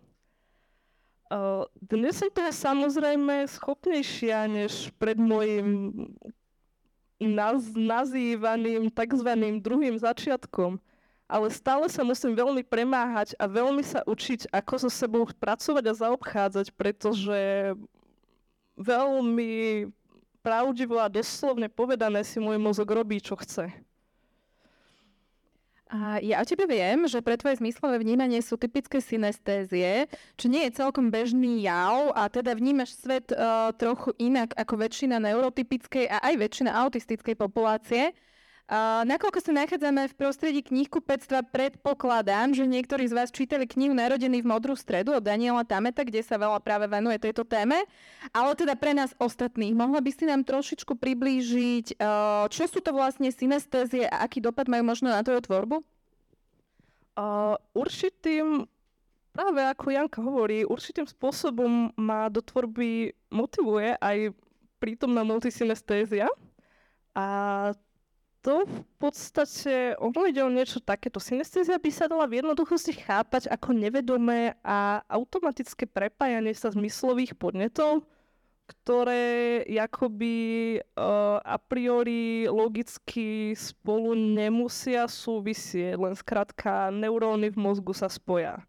Dnes 1.77 2.17
som 2.17 2.27
teda 2.33 2.51
samozrejme 2.51 3.45
schopnejšia 3.47 4.49
než 4.49 4.89
pred 4.97 5.15
môjim 5.15 5.93
naz- 7.21 7.77
nazývaným 7.77 8.89
tzv. 8.89 9.29
druhým 9.61 9.95
začiatkom. 9.95 10.81
Ale 11.31 11.47
stále 11.47 11.87
sa 11.87 12.03
musím 12.03 12.35
veľmi 12.35 12.59
premáhať 12.67 13.39
a 13.39 13.47
veľmi 13.47 13.79
sa 13.87 14.03
učiť, 14.03 14.51
ako 14.51 14.73
so 14.83 14.89
sebou 14.91 15.23
pracovať 15.23 15.83
a 15.87 15.93
zaobchádzať, 15.95 16.75
pretože 16.75 17.71
veľmi 18.75 19.87
pravdivo 20.43 20.99
a 20.99 21.07
doslovne 21.07 21.71
povedané 21.71 22.27
si 22.27 22.35
môj 22.43 22.59
mozog 22.59 22.91
robí, 22.91 23.23
čo 23.23 23.39
chce. 23.39 23.71
A 25.91 26.23
ja 26.23 26.39
o 26.39 26.47
tebe 26.47 26.63
viem, 26.71 27.03
že 27.03 27.19
pre 27.19 27.35
tvoje 27.35 27.59
zmyslové 27.59 27.99
vnímanie 27.99 28.39
sú 28.39 28.55
typické 28.55 29.03
synestézie, 29.03 30.07
čo 30.39 30.47
nie 30.47 30.63
je 30.63 30.79
celkom 30.79 31.11
bežný 31.11 31.67
jav 31.67 32.15
a 32.15 32.31
teda 32.31 32.55
vnímaš 32.55 32.95
svet 32.95 33.27
uh, 33.35 33.75
trochu 33.75 34.15
inak 34.15 34.55
ako 34.55 34.87
väčšina 34.87 35.19
neurotypickej 35.19 36.07
a 36.07 36.23
aj 36.31 36.47
väčšina 36.47 36.71
autistickej 36.87 37.35
populácie. 37.35 38.15
Nakoľko 39.03 39.43
sa 39.43 39.51
nachádzame 39.51 40.07
v 40.07 40.15
prostredí 40.15 40.63
knihkupectva, 40.63 41.43
predpokladám, 41.43 42.55
že 42.55 42.63
niektorí 42.63 43.03
z 43.03 43.11
vás 43.11 43.27
čítali 43.27 43.67
knihu 43.67 43.91
Narodený 43.91 44.39
v 44.39 44.47
modrú 44.47 44.79
stredu 44.79 45.11
od 45.11 45.19
Daniela 45.19 45.67
Tameta, 45.67 46.07
kde 46.07 46.23
sa 46.23 46.39
veľa 46.39 46.63
práve 46.63 46.87
venuje 46.87 47.19
tejto 47.19 47.43
téme. 47.43 47.83
Ale 48.31 48.55
teda 48.55 48.79
pre 48.79 48.95
nás 48.95 49.11
ostatných, 49.19 49.75
mohla 49.75 49.99
by 49.99 50.11
si 50.15 50.23
nám 50.23 50.47
trošičku 50.47 50.95
priblížiť, 50.95 51.99
uh, 51.99 52.47
čo 52.47 52.63
sú 52.63 52.79
to 52.79 52.95
vlastne 52.95 53.27
synestézie 53.27 54.07
a 54.07 54.23
aký 54.23 54.39
dopad 54.39 54.71
majú 54.71 54.87
možno 54.87 55.11
na 55.11 55.19
tvoju 55.19 55.43
tvorbu? 55.43 55.83
Uh, 57.19 57.59
určitým, 57.75 58.71
práve 59.35 59.67
ako 59.67 59.91
Janka 59.91 60.23
hovorí, 60.23 60.63
určitým 60.63 61.11
spôsobom 61.11 61.91
ma 61.99 62.31
do 62.31 62.39
tvorby 62.39 63.11
motivuje 63.35 63.99
aj 63.99 64.31
prítomná 64.79 65.27
multisynestézia. 65.27 66.31
A 67.11 67.75
to 68.41 68.65
v 68.65 68.81
podstate, 68.97 69.93
ono 70.01 70.25
ide 70.25 70.41
o 70.41 70.49
niečo 70.49 70.81
takéto. 70.81 71.21
Synestézia 71.21 71.77
by 71.77 71.91
sa 71.93 72.09
dala 72.09 72.25
v 72.25 72.41
jednoduchosti 72.41 72.97
chápať 72.97 73.45
ako 73.53 73.77
nevedomé 73.77 74.57
a 74.65 75.05
automatické 75.05 75.85
prepájanie 75.85 76.51
sa 76.57 76.73
zmyslových 76.73 77.37
podnetov, 77.37 78.01
ktoré 78.65 79.61
akoby 79.77 80.35
uh, 80.79 81.37
a 81.43 81.57
priori 81.61 82.49
logicky 82.49 83.53
spolu 83.53 84.17
nemusia 84.17 85.05
súvisieť, 85.05 85.99
len 85.99 86.17
skrátka 86.17 86.89
neuróny 86.89 87.53
v 87.53 87.61
mozgu 87.61 87.93
sa 87.93 88.09
spoja 88.09 88.63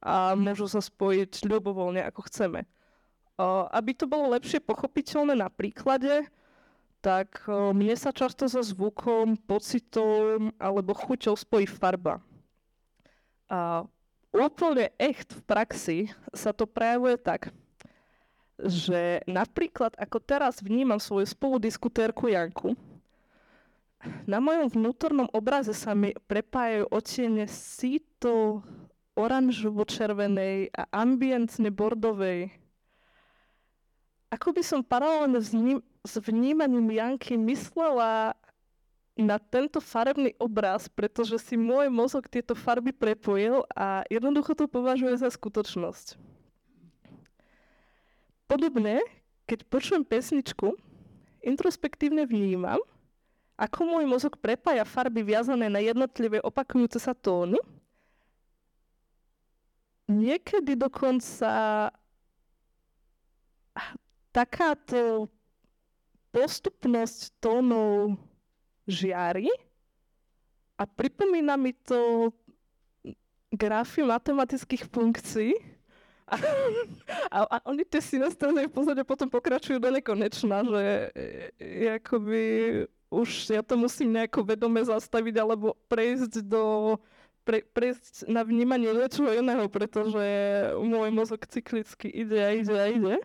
a 0.00 0.32
môžu 0.32 0.64
sa 0.64 0.80
spojiť 0.80 1.44
ľubovoľne, 1.44 2.00
ako 2.08 2.24
chceme. 2.32 2.64
Uh, 3.36 3.68
aby 3.72 3.92
to 3.92 4.08
bolo 4.08 4.32
lepšie 4.32 4.60
pochopiteľné 4.64 5.36
na 5.36 5.52
príklade, 5.52 6.24
tak 7.00 7.48
mne 7.48 7.96
sa 7.96 8.12
často 8.12 8.44
so 8.44 8.60
zvukom, 8.60 9.40
pocitom 9.48 10.52
alebo 10.60 10.92
chuťou 10.92 11.32
spojí 11.32 11.64
farba. 11.64 12.20
A 13.48 13.88
úplne 14.30 14.92
echt 15.00 15.32
v 15.32 15.42
praxi 15.42 15.98
sa 16.30 16.52
to 16.52 16.68
prejavuje 16.68 17.16
tak, 17.18 17.50
že 18.60 19.24
napríklad 19.24 19.96
ako 19.96 20.20
teraz 20.20 20.60
vnímam 20.60 21.00
svoju 21.00 21.24
spoludiskutérku 21.24 22.28
Janku, 22.28 22.76
na 24.24 24.40
mojom 24.40 24.72
vnútornom 24.72 25.28
obraze 25.28 25.76
sa 25.76 25.92
mi 25.92 26.16
prepájajú 26.24 26.88
otiene 26.88 27.44
síto 27.44 28.64
oranžovo-červenej 29.12 30.72
a 30.72 30.88
ambientne 31.04 31.68
bordovej. 31.68 32.48
Ako 34.32 34.56
by 34.56 34.62
som 34.64 34.80
paralelne 34.80 35.36
s, 35.42 35.52
ním, 35.52 35.84
s 36.04 36.16
vnímaním 36.16 36.90
Janky 36.90 37.36
myslela 37.36 38.32
na 39.20 39.36
tento 39.36 39.84
farebný 39.84 40.32
obraz, 40.40 40.88
pretože 40.88 41.36
si 41.36 41.54
môj 41.60 41.92
mozog 41.92 42.24
tieto 42.24 42.56
farby 42.56 42.88
prepojil 42.94 43.68
a 43.76 44.00
jednoducho 44.08 44.56
to 44.56 44.64
považuje 44.64 45.12
za 45.20 45.28
skutočnosť. 45.28 46.16
Podobne, 48.48 49.04
keď 49.44 49.68
počujem 49.68 50.02
pesničku, 50.02 50.72
introspektívne 51.44 52.24
vnímam, 52.24 52.80
ako 53.60 53.84
môj 53.84 54.04
mozog 54.08 54.40
prepája 54.40 54.88
farby 54.88 55.20
viazané 55.20 55.68
na 55.68 55.84
jednotlivé 55.84 56.40
opakujúce 56.40 56.96
sa 56.96 57.12
tóny. 57.12 57.60
Niekedy 60.08 60.74
dokonca 60.80 61.92
takáto 64.32 65.30
postupnosť 66.30 67.36
tónov 67.42 68.18
žiari 68.86 69.50
a 70.78 70.86
pripomína 70.86 71.58
mi 71.60 71.74
to 71.74 72.30
grafy 73.50 74.06
matematických 74.06 74.86
funkcií. 74.88 75.52
A, 76.30 76.38
a, 77.34 77.38
a 77.42 77.56
oni 77.66 77.82
tie 77.82 77.98
synestézy 77.98 78.70
v 78.70 78.74
podstate 78.74 79.02
potom 79.02 79.26
pokračujú 79.26 79.82
do 79.82 79.90
nekonečna, 79.90 80.62
že 80.62 81.10
je 81.58 81.88
akoby 81.90 82.42
už 83.10 83.50
ja 83.50 83.62
to 83.66 83.74
musím 83.74 84.14
nejako 84.14 84.46
vedome 84.46 84.78
zastaviť 84.78 85.34
alebo 85.42 85.74
prejsť 85.90 86.46
do 86.46 86.94
pre, 87.42 87.66
prejsť 87.66 88.30
na 88.30 88.46
vnímanie 88.46 88.94
niečoho 88.94 89.34
iného, 89.34 89.66
pretože 89.66 90.22
môj 90.78 91.10
mozog 91.10 91.42
cyklicky 91.50 92.06
ide 92.06 92.38
a 92.38 92.50
ide 92.54 92.76
a 92.78 92.86
ide. 92.86 93.16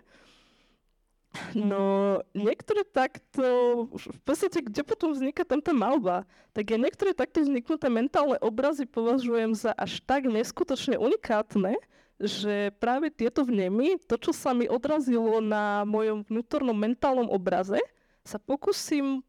No, 1.56 2.20
niektoré 2.32 2.88
takto, 2.88 3.46
v 3.92 4.22
podstate, 4.24 4.64
kde 4.64 4.82
potom 4.88 5.12
vzniká 5.12 5.44
tento 5.44 5.76
malba, 5.76 6.24
tak 6.56 6.72
ja 6.72 6.78
niektoré 6.80 7.12
takto 7.12 7.44
vzniknuté 7.44 7.92
mentálne 7.92 8.40
obrazy 8.40 8.88
považujem 8.88 9.56
za 9.56 9.72
až 9.76 10.00
tak 10.04 10.28
neskutočne 10.28 10.96
unikátne, 10.96 11.76
že 12.16 12.72
práve 12.80 13.12
tieto 13.12 13.44
vnemy, 13.44 14.00
to, 14.08 14.16
čo 14.16 14.32
sa 14.32 14.56
mi 14.56 14.72
odrazilo 14.72 15.44
na 15.44 15.84
mojom 15.84 16.24
vnútornom 16.24 16.76
mentálnom 16.76 17.28
obraze, 17.28 17.80
sa 18.24 18.40
pokúsim 18.40 19.20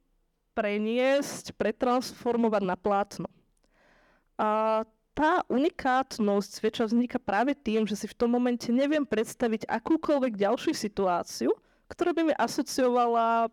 preniesť, 0.55 1.53
pretransformovať 1.59 2.63
na 2.65 2.77
plátno. 2.79 3.29
A 4.39 4.83
tá 5.17 5.41
unikátnosť 5.49 6.51
zväčša 6.61 6.85
vzniká 6.93 7.17
práve 7.17 7.57
tým, 7.57 7.89
že 7.89 7.97
si 7.97 8.07
v 8.07 8.17
tom 8.17 8.37
momente 8.37 8.69
neviem 8.69 9.05
predstaviť 9.05 9.65
akúkoľvek 9.65 10.37
ďalšiu 10.37 10.73
situáciu, 10.77 11.51
ktorá 11.87 12.11
by 12.15 12.23
mi 12.31 12.35
asociovala 12.35 13.51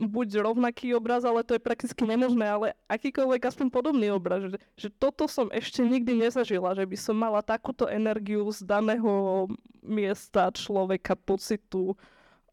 buď 0.00 0.40
rovnaký 0.40 0.96
obraz, 0.96 1.28
ale 1.28 1.44
to 1.44 1.52
je 1.52 1.60
prakticky 1.60 2.00
nemožné, 2.08 2.46
ale 2.48 2.66
akýkoľvek 2.88 3.52
aspoň 3.52 3.66
podobný 3.68 4.08
obraz. 4.08 4.48
Že, 4.48 4.58
že 4.76 4.88
toto 4.88 5.28
som 5.28 5.52
ešte 5.52 5.84
nikdy 5.84 6.16
nezažila, 6.16 6.72
že 6.72 6.88
by 6.88 6.96
som 6.96 7.16
mala 7.20 7.44
takúto 7.44 7.84
energiu 7.84 8.48
z 8.48 8.64
daného 8.64 9.44
miesta, 9.84 10.48
človeka, 10.48 11.12
pocitu, 11.12 11.92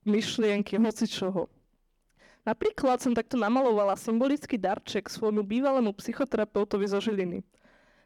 myšlienky, 0.03 0.75
hoci 0.75 1.07
čoho. 1.07 1.47
Napríklad 2.47 3.03
som 3.03 3.11
takto 3.11 3.35
namalovala 3.35 3.99
symbolický 3.99 4.55
darček 4.55 5.11
svojmu 5.11 5.43
bývalému 5.43 5.91
psychoterapeutovi 5.99 6.87
zo 6.87 6.99
Žiliny, 7.03 7.43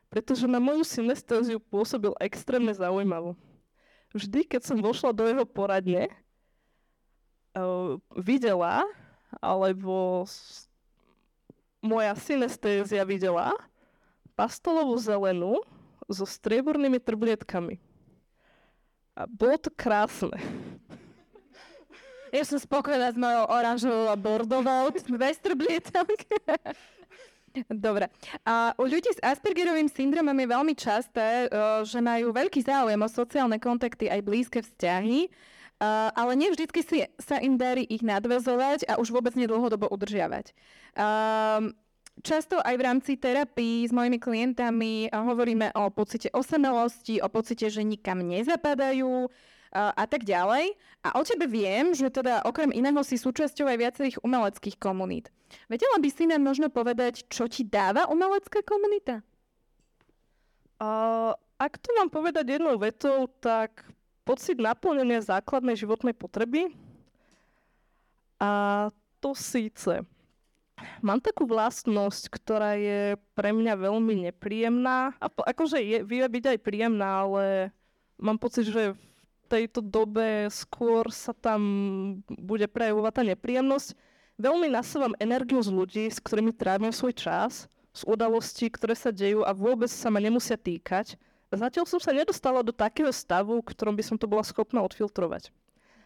pretože 0.09 0.49
na 0.49 0.57
moju 0.57 0.81
synestéziu 0.81 1.61
pôsobil 1.61 2.13
extrémne 2.17 2.73
zaujímavo. 2.73 3.37
Vždy, 4.17 4.49
keď 4.49 4.61
som 4.65 4.81
vošla 4.81 5.13
do 5.13 5.29
jeho 5.29 5.45
poradne, 5.45 6.09
uh, 7.55 7.97
videla, 8.15 8.83
alebo 9.39 10.27
moja 11.81 12.13
synestézia 12.13 13.01
videla 13.01 13.55
pastelovú 14.37 14.95
zelenú 15.01 15.59
so 16.07 16.25
striebornými 16.27 16.99
trblietkami. 17.01 17.79
A 19.15 19.27
bolo 19.27 19.59
to 19.59 19.69
krásne. 19.73 20.39
Ja 22.31 22.47
som 22.47 22.55
spokojná 22.55 23.11
s 23.11 23.19
mojou 23.19 23.43
oranžovou 23.51 24.07
a 24.07 24.15
bordovou, 24.15 24.87
bez 25.19 25.35
trblietok. 25.43 26.07
Dobre. 27.67 28.07
A 28.47 28.71
u 28.79 28.87
ľudí 28.87 29.11
s 29.11 29.19
Aspergerovým 29.19 29.91
syndromom 29.91 30.35
je 30.39 30.47
veľmi 30.47 30.73
časté, 30.79 31.45
eh, 31.45 31.83
že 31.83 31.99
majú 31.99 32.31
veľký 32.31 32.63
záujem 32.63 32.95
o 33.03 33.11
sociálne 33.11 33.59
kontakty 33.59 34.07
aj 34.07 34.23
blízke 34.23 34.63
vzťahy, 34.63 35.27
eh, 35.81 36.09
ale 36.13 36.37
nie 36.37 36.53
vždy 36.53 36.69
si, 36.85 37.09
sa 37.17 37.41
im 37.41 37.57
darí 37.57 37.81
ich 37.89 38.05
nadvezovať 38.05 38.85
a 38.85 39.01
už 39.01 39.09
vôbec 39.09 39.33
nedlhodobo 39.33 39.89
udržiavať. 39.89 40.53
Um, 40.93 41.73
Často 42.21 42.59
aj 42.59 42.75
v 42.75 42.85
rámci 42.85 43.11
terapii 43.17 43.87
s 43.87 43.95
mojimi 43.95 44.19
klientami 44.19 45.09
hovoríme 45.09 45.73
o 45.73 45.89
pocite 45.89 46.29
osamelosti, 46.35 47.23
o 47.23 47.31
pocite, 47.31 47.71
že 47.71 47.81
nikam 47.81 48.19
nezapadajú, 48.21 49.31
a 49.71 50.05
tak 50.07 50.27
ďalej. 50.27 50.75
A 51.01 51.17
o 51.17 51.23
tebe 51.23 51.47
viem, 51.47 51.95
že 51.95 52.11
teda 52.11 52.43
okrem 52.43 52.69
iného 52.75 52.99
si 53.01 53.15
súčasťou 53.15 53.65
aj 53.65 53.77
viacerých 53.79 54.17
umeleckých 54.21 54.77
komunít. 54.77 55.31
Vedela 55.71 55.97
by 55.97 56.09
si 56.11 56.27
nám 56.27 56.43
možno 56.43 56.67
povedať, 56.67 57.25
čo 57.31 57.47
ti 57.47 57.63
dáva 57.63 58.07
umelecká 58.11 58.61
komunita? 58.63 59.23
Uh, 60.81 61.33
ak 61.61 61.77
to 61.79 61.93
mám 61.95 62.11
povedať 62.11 62.57
jednou 62.57 62.75
vetou, 62.77 63.31
tak 63.39 63.85
pocit 64.31 64.55
naplnenia 64.55 65.19
základnej 65.19 65.75
životnej 65.75 66.15
potreby. 66.15 66.71
A 68.39 68.87
to 69.19 69.35
síce. 69.35 70.07
Mám 71.03 71.19
takú 71.19 71.43
vlastnosť, 71.43 72.31
ktorá 72.31 72.79
je 72.79 73.19
pre 73.35 73.51
mňa 73.51 73.75
veľmi 73.75 74.31
nepríjemná. 74.31 75.11
A 75.19 75.27
po, 75.27 75.43
akože 75.43 75.83
je, 75.83 75.99
vie 76.07 76.23
byť 76.23 76.55
aj 76.55 76.59
príjemná, 76.63 77.27
ale 77.27 77.75
mám 78.15 78.39
pocit, 78.39 78.71
že 78.71 78.95
v 78.95 79.03
tejto 79.51 79.83
dobe 79.83 80.47
skôr 80.47 81.11
sa 81.11 81.35
tam 81.35 81.61
bude 82.31 82.71
prejavovať 82.71 83.13
tá 83.13 83.23
nepríjemnosť. 83.27 83.93
Veľmi 84.39 84.71
nasávam 84.71 85.13
energiu 85.19 85.59
z 85.59 85.69
ľudí, 85.69 86.05
s 86.07 86.23
ktorými 86.23 86.55
trávim 86.55 86.95
svoj 86.95 87.13
čas, 87.13 87.67
z 87.91 88.01
udalostí, 88.07 88.71
ktoré 88.71 88.95
sa 88.95 89.11
dejú 89.11 89.43
a 89.43 89.51
vôbec 89.51 89.91
sa 89.91 90.07
ma 90.07 90.23
nemusia 90.23 90.55
týkať. 90.55 91.19
Zatiaľ 91.51 91.83
som 91.83 91.99
sa 91.99 92.15
nedostala 92.15 92.63
do 92.63 92.71
takého 92.71 93.11
stavu, 93.11 93.59
v 93.59 93.69
ktorom 93.75 93.91
by 93.99 94.03
som 94.07 94.15
to 94.15 94.23
bola 94.23 94.39
schopná 94.39 94.79
odfiltrovať. 94.87 95.51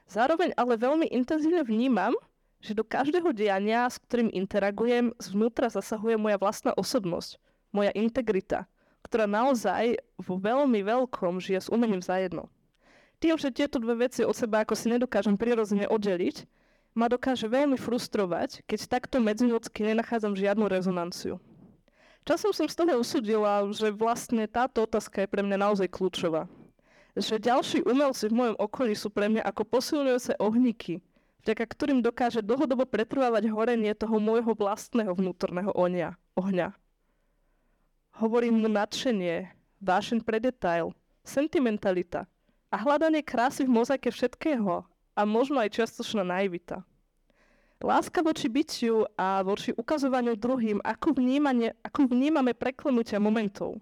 Zároveň 0.10 0.58
ale 0.58 0.74
veľmi 0.74 1.06
intenzívne 1.14 1.62
vnímam, 1.62 2.18
že 2.66 2.74
do 2.74 2.82
každého 2.82 3.30
diania, 3.30 3.86
s 3.86 4.02
ktorým 4.02 4.34
interagujem, 4.34 5.14
zvnútra 5.22 5.70
zasahuje 5.70 6.18
moja 6.18 6.42
vlastná 6.42 6.74
osobnosť, 6.74 7.38
moja 7.70 7.94
integrita, 7.94 8.66
ktorá 9.06 9.30
naozaj 9.30 10.02
vo 10.18 10.42
veľmi 10.42 10.82
veľkom 10.82 11.38
žije 11.38 11.70
s 11.70 11.70
umením 11.70 12.02
zajedno. 12.02 12.50
Tým, 13.22 13.38
že 13.38 13.54
tieto 13.54 13.78
dve 13.78 14.10
veci 14.10 14.26
od 14.26 14.34
seba 14.34 14.66
ako 14.66 14.74
si 14.74 14.90
nedokážem 14.90 15.38
prirodzene 15.38 15.86
oddeliť, 15.86 16.50
ma 16.98 17.06
dokáže 17.06 17.46
veľmi 17.46 17.78
frustrovať, 17.78 18.66
keď 18.66 18.80
takto 18.90 19.22
medziľudsky 19.22 19.86
nenachádzam 19.86 20.34
žiadnu 20.34 20.66
rezonanciu. 20.66 21.38
Časom 22.26 22.58
som 22.58 22.66
z 22.66 22.74
toho 22.74 22.98
usudila, 22.98 23.62
že 23.70 23.94
vlastne 23.94 24.50
táto 24.50 24.82
otázka 24.90 25.22
je 25.22 25.30
pre 25.30 25.46
mňa 25.46 25.62
naozaj 25.62 25.94
kľúčová. 25.94 26.50
Že 27.14 27.38
ďalší 27.38 27.80
umelci 27.86 28.34
v 28.34 28.38
mojom 28.42 28.58
okolí 28.58 28.98
sú 28.98 29.14
pre 29.14 29.30
mňa 29.30 29.46
ako 29.46 29.62
posilňujúce 29.70 30.42
ohníky, 30.42 31.06
vďaka 31.46 31.64
ktorým 31.70 32.02
dokáže 32.02 32.42
dlhodobo 32.42 32.90
pretrvávať 32.90 33.46
horenie 33.54 33.94
toho 33.94 34.18
môjho 34.18 34.58
vlastného 34.58 35.14
vnútorného 35.14 35.70
ohňa. 35.78 36.18
ohňa. 36.34 36.74
Hovorím 38.18 38.66
mu 38.66 38.70
nadšenie, 38.74 39.54
vášeň 39.86 40.26
pre 40.26 40.42
detail, 40.42 40.98
sentimentalita, 41.22 42.26
a 42.74 42.76
hľadanie 42.82 43.22
krásy 43.22 43.70
v 43.70 43.72
mozaike 43.72 44.10
všetkého 44.10 44.82
a 45.14 45.22
možno 45.24 45.62
aj 45.62 45.78
čiastočná 45.78 46.26
naivita. 46.26 46.82
Láska 47.84 48.24
voči 48.24 48.48
bytiu 48.48 49.04
a 49.20 49.44
voči 49.44 49.76
ukazovaniu 49.76 50.40
druhým, 50.40 50.80
ako, 50.82 51.16
vnímanie, 51.20 51.76
ako 51.84 52.08
vnímame 52.08 52.56
preklenutia 52.56 53.20
momentov. 53.20 53.80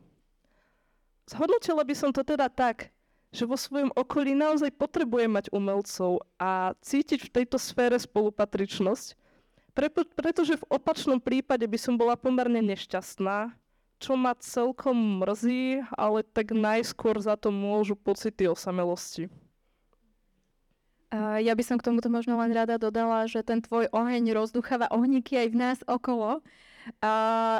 Zhodnotila 1.30 1.86
by 1.86 1.96
som 1.96 2.10
to 2.10 2.26
teda 2.26 2.50
tak, 2.50 2.90
že 3.34 3.48
vo 3.48 3.58
svojom 3.58 3.94
okolí 3.94 4.34
naozaj 4.38 4.74
potrebujem 4.76 5.32
mať 5.32 5.46
umelcov 5.54 6.26
a 6.38 6.74
cítiť 6.84 7.30
v 7.30 7.34
tejto 7.42 7.58
sfére 7.62 7.96
spolupatričnosť, 7.96 9.18
Pre, 9.74 9.90
pretože 9.90 10.54
v 10.54 10.70
opačnom 10.70 11.18
prípade 11.18 11.66
by 11.66 11.78
som 11.82 11.98
bola 11.98 12.14
pomerne 12.14 12.62
nešťastná, 12.62 13.58
čo 13.98 14.14
ma 14.14 14.38
celkom 14.38 15.26
mrzí, 15.26 15.82
ale 15.98 16.22
tak 16.22 16.54
najskôr 16.54 17.18
za 17.18 17.34
to 17.34 17.50
môžu 17.50 17.98
pocity 17.98 18.46
osamelosti. 18.46 19.34
Ja 21.14 21.54
by 21.54 21.62
som 21.62 21.78
k 21.78 21.86
tomuto 21.86 22.10
možno 22.10 22.42
len 22.42 22.50
rada 22.50 22.82
dodala, 22.82 23.30
že 23.30 23.46
ten 23.46 23.62
tvoj 23.62 23.86
oheň 23.94 24.34
rozducháva 24.34 24.90
ohníky 24.90 25.38
aj 25.38 25.48
v 25.54 25.58
nás 25.62 25.80
okolo 25.86 26.42
a, 27.00 27.14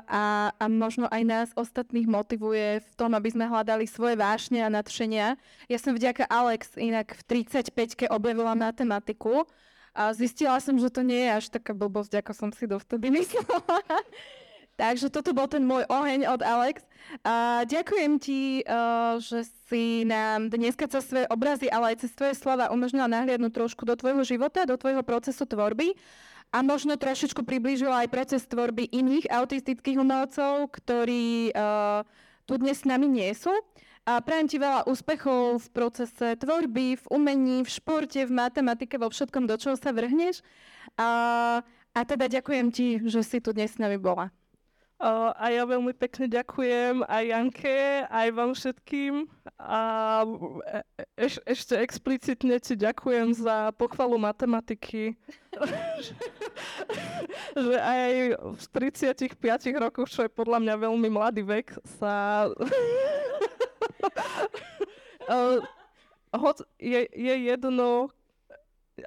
a, 0.10 0.24
a 0.58 0.66
možno 0.66 1.06
aj 1.08 1.24
nás 1.24 1.50
ostatných 1.54 2.10
motivuje 2.10 2.82
v 2.82 2.94
tom, 2.98 3.14
aby 3.14 3.30
sme 3.30 3.46
hľadali 3.46 3.86
svoje 3.86 4.18
vášne 4.18 4.66
a 4.66 4.74
nadšenia. 4.74 5.38
Ja 5.70 5.78
som 5.78 5.94
vďaka 5.94 6.28
Alex 6.28 6.76
inak 6.76 7.14
v 7.14 7.46
35-ke 7.46 8.10
objavila 8.10 8.58
matematiku 8.58 9.46
a 9.94 10.12
zistila 10.18 10.58
som, 10.58 10.76
že 10.82 10.90
to 10.90 11.06
nie 11.06 11.30
je 11.30 11.32
až 11.38 11.46
taká 11.54 11.78
blbosť, 11.78 12.26
ako 12.26 12.32
som 12.34 12.50
si 12.50 12.66
dovtedy 12.66 13.14
myslela. 13.22 13.78
Takže 14.74 15.14
toto 15.14 15.38
bol 15.38 15.46
ten 15.46 15.62
môj 15.62 15.86
oheň 15.86 16.26
od 16.34 16.42
Alex. 16.42 16.82
A 17.22 17.62
ďakujem 17.70 18.18
ti, 18.18 18.66
uh, 18.66 19.22
že 19.22 19.46
si 19.70 20.02
nám 20.02 20.50
dneska 20.50 20.90
cez 20.90 21.06
svoje 21.06 21.30
obrazy, 21.30 21.70
ale 21.70 21.94
aj 21.94 22.08
cez 22.08 22.12
tvoje 22.18 22.34
slova 22.34 22.74
umožnila 22.74 23.06
nahliadnúť 23.06 23.54
trošku 23.54 23.86
do 23.86 23.94
tvojho 23.94 24.26
života, 24.26 24.66
do 24.66 24.74
tvojho 24.74 25.06
procesu 25.06 25.46
tvorby 25.46 25.94
a 26.54 26.62
možno 26.62 26.94
trošičku 26.98 27.42
priblížila 27.42 28.06
aj 28.06 28.14
proces 28.14 28.46
tvorby 28.46 28.86
iných 28.94 29.26
autistických 29.30 29.98
umelcov, 29.98 30.70
ktorí 30.70 31.50
uh, 31.54 32.06
tu 32.46 32.62
dnes 32.62 32.78
s 32.78 32.86
nami 32.86 33.10
nie 33.10 33.34
sú. 33.34 33.50
A 34.04 34.20
prajem 34.20 34.52
ti 34.52 34.58
veľa 34.60 34.84
úspechov 34.84 35.64
v 35.64 35.68
procese 35.72 36.36
tvorby, 36.36 37.00
v 37.00 37.06
umení, 37.08 37.64
v 37.64 37.72
športe, 37.72 38.20
v 38.28 38.36
matematike, 38.36 39.00
vo 39.00 39.08
všetkom, 39.08 39.48
do 39.48 39.56
čoho 39.56 39.80
sa 39.80 39.96
vrhneš. 39.96 40.44
A, 41.00 41.10
a 41.96 42.00
teda 42.04 42.28
ďakujem 42.28 42.68
ti, 42.70 43.00
že 43.00 43.24
si 43.24 43.40
tu 43.40 43.56
dnes 43.56 43.72
s 43.72 43.80
nami 43.80 43.96
bola. 43.96 44.28
A 45.04 45.52
ja 45.52 45.68
veľmi 45.68 45.92
pekne 45.92 46.32
ďakujem 46.32 47.04
aj 47.04 47.24
Janke, 47.28 48.08
aj 48.08 48.28
vám 48.32 48.56
všetkým. 48.56 49.28
A 49.60 50.24
e, 50.24 51.28
eš, 51.28 51.44
ešte 51.44 51.76
explicitne 51.76 52.56
ti 52.64 52.80
ďakujem 52.80 53.36
za 53.36 53.76
pochvalu 53.76 54.16
matematiky. 54.16 55.20
že 57.68 57.76
aj 57.84 58.40
v 58.40 58.64
35 58.72 59.36
rokoch, 59.76 60.08
čo 60.08 60.24
je 60.24 60.32
podľa 60.32 60.64
mňa 60.64 60.88
veľmi 60.88 61.10
mladý 61.12 61.44
vek, 61.44 61.76
sa... 62.00 62.48
uh, 65.28 65.60
je, 66.80 67.02
je 67.12 67.36
jedno 67.52 68.08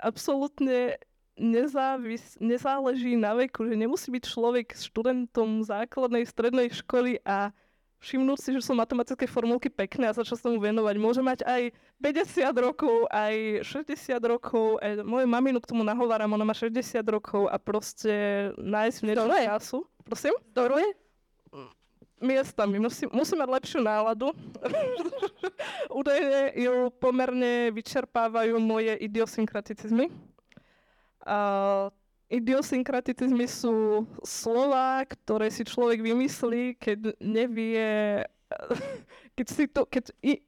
absolútne 0.05 1.01
nezávis, 1.37 2.41
nezáleží 2.41 3.15
na 3.15 3.37
veku, 3.37 3.69
že 3.69 3.77
nemusí 3.77 4.09
byť 4.11 4.25
človek 4.25 4.73
študentom 4.75 5.63
základnej, 5.63 6.25
strednej 6.25 6.73
školy 6.73 7.21
a 7.23 7.53
všimnúť 8.01 8.39
si, 8.41 8.51
že 8.57 8.65
sú 8.65 8.73
matematické 8.77 9.25
formulky 9.25 9.73
pekné 9.73 10.09
a 10.09 10.17
začať 10.17 10.41
sa 10.41 10.47
tomu 10.49 10.61
venovať. 10.61 10.95
Môže 11.01 11.21
mať 11.25 11.45
aj 11.45 11.73
50 12.01 12.65
rokov, 12.67 13.09
aj 13.09 13.65
60 13.65 14.17
rokov. 14.25 14.81
Aj 14.81 15.01
moju 15.01 15.27
maminu 15.29 15.59
k 15.61 15.71
tomu 15.71 15.81
nahováram, 15.85 16.33
ona 16.33 16.45
má 16.45 16.53
60 16.53 17.01
rokov 17.09 17.49
a 17.49 17.57
proste 17.57 18.49
nájsť 18.61 18.97
v 19.01 19.07
niečom 19.07 19.31
času. 19.33 19.79
Prosím? 20.05 20.35
Doruje? 20.53 21.07
miestami. 22.21 22.81
Musí, 22.81 23.05
musí 23.13 23.37
mať 23.37 23.49
lepšiu 23.61 23.81
náladu. 23.85 24.33
Údajne 26.01 26.57
ju 26.57 26.89
pomerne 26.97 27.69
vyčerpávajú 27.77 28.57
moje 28.57 28.97
idiosynkraticizmy. 29.05 30.09
Uh, 31.27 31.91
idiosynkratizmy 32.31 33.51
sú 33.51 34.07
slova, 34.23 35.03
ktoré 35.07 35.51
si 35.51 35.67
človek 35.67 36.03
vymyslí, 36.03 36.79
keď 36.79 37.19
nevie, 37.19 38.23
keď, 39.37 39.47
si 39.47 39.65
to, 39.67 39.83
keď 39.87 40.15
i, 40.23 40.43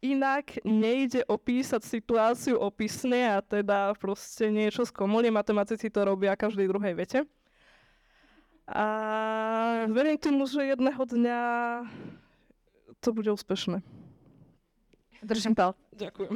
inak 0.00 0.60
nejde 0.64 1.24
opísať 1.28 1.84
situáciu 1.84 2.60
opisne 2.60 3.32
a 3.32 3.40
teda 3.40 3.96
proste 3.96 4.48
niečo 4.52 4.84
z 4.84 4.92
komuny. 4.92 5.32
Matematici 5.32 5.88
to 5.88 6.04
robia 6.04 6.36
každej 6.36 6.68
druhej 6.68 6.94
vete. 6.96 7.20
A 8.66 8.86
verím 9.86 10.18
tomu, 10.18 10.42
že 10.50 10.74
jedného 10.74 10.98
dňa 10.98 11.40
to 12.98 13.14
bude 13.14 13.30
úspešné. 13.30 13.78
Držím 15.22 15.54
pal. 15.54 15.78
Ďakujem. 15.94 16.34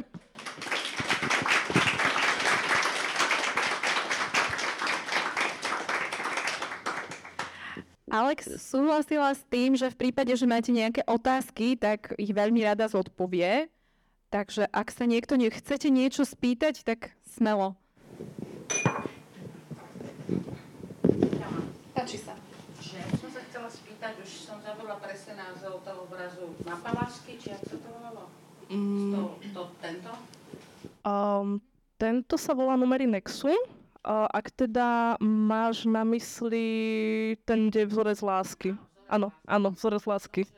Alex 8.11 8.59
súhlasila 8.59 9.31
s 9.31 9.39
tým, 9.47 9.71
že 9.79 9.87
v 9.87 9.95
prípade, 9.95 10.35
že 10.35 10.43
máte 10.43 10.75
nejaké 10.75 10.99
otázky, 11.07 11.79
tak 11.79 12.11
ich 12.19 12.35
veľmi 12.35 12.59
rada 12.59 12.83
zodpovie. 12.91 13.71
Takže 14.27 14.67
ak 14.67 14.91
sa 14.91 15.07
niekto 15.07 15.39
nechcete 15.39 15.87
niečo 15.87 16.27
spýtať, 16.27 16.83
tak 16.83 17.15
smelo. 17.23 17.79
Páči 21.95 22.19
sa. 22.19 22.35
Že 22.83 22.99
som 23.15 23.29
sa 23.31 23.41
chcela 23.47 23.69
spýtať, 23.71 24.13
už 24.19 24.29
som 24.43 24.59
zabudla 24.59 24.99
presne 24.99 25.39
názov 25.39 25.79
toho 25.87 26.03
obrazu. 26.03 26.51
Mapalásky, 26.67 27.39
či 27.39 27.55
ako 27.55 27.63
sa 27.63 27.77
to 27.79 27.89
volalo? 27.95 28.23
Mm. 28.67 29.11
To, 29.15 29.21
to, 29.55 29.61
tento? 29.79 30.11
Um, 31.07 31.63
tento 31.95 32.35
sa 32.35 32.51
volá 32.51 32.75
numery 32.75 33.07
Nexu. 33.07 33.55
Ak 34.07 34.49
teda 34.57 35.21
máš 35.21 35.85
na 35.85 36.01
mysli 36.01 36.65
ten, 37.45 37.69
kde 37.69 37.85
je 37.85 37.89
vzorec 37.93 38.19
lásky. 38.21 38.69
Áno, 39.05 39.29
áno, 39.45 39.69
vzorec 39.69 40.01
lásky. 40.09 40.49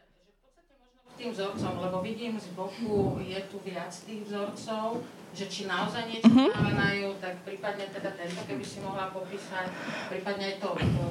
Tým 1.20 1.30
vzorcom, 1.30 1.78
lebo 1.78 2.02
vidím 2.02 2.40
z 2.40 2.48
boku, 2.58 3.22
je 3.22 3.38
tu 3.52 3.62
viac 3.62 3.94
tých 3.94 4.26
vzorcov, 4.26 5.04
že 5.36 5.46
či 5.46 5.70
naozaj 5.70 6.10
niečo 6.10 6.26
uh-huh. 6.26 6.50
znamenajú, 6.58 7.22
tak 7.22 7.38
prípadne 7.46 7.86
teda 7.94 8.18
tento, 8.18 8.42
keby 8.50 8.66
si 8.66 8.82
mohla 8.82 9.14
popísať, 9.14 9.70
prípadne 10.10 10.54
aj 10.54 10.58
to, 10.58 10.70
to, 10.74 11.06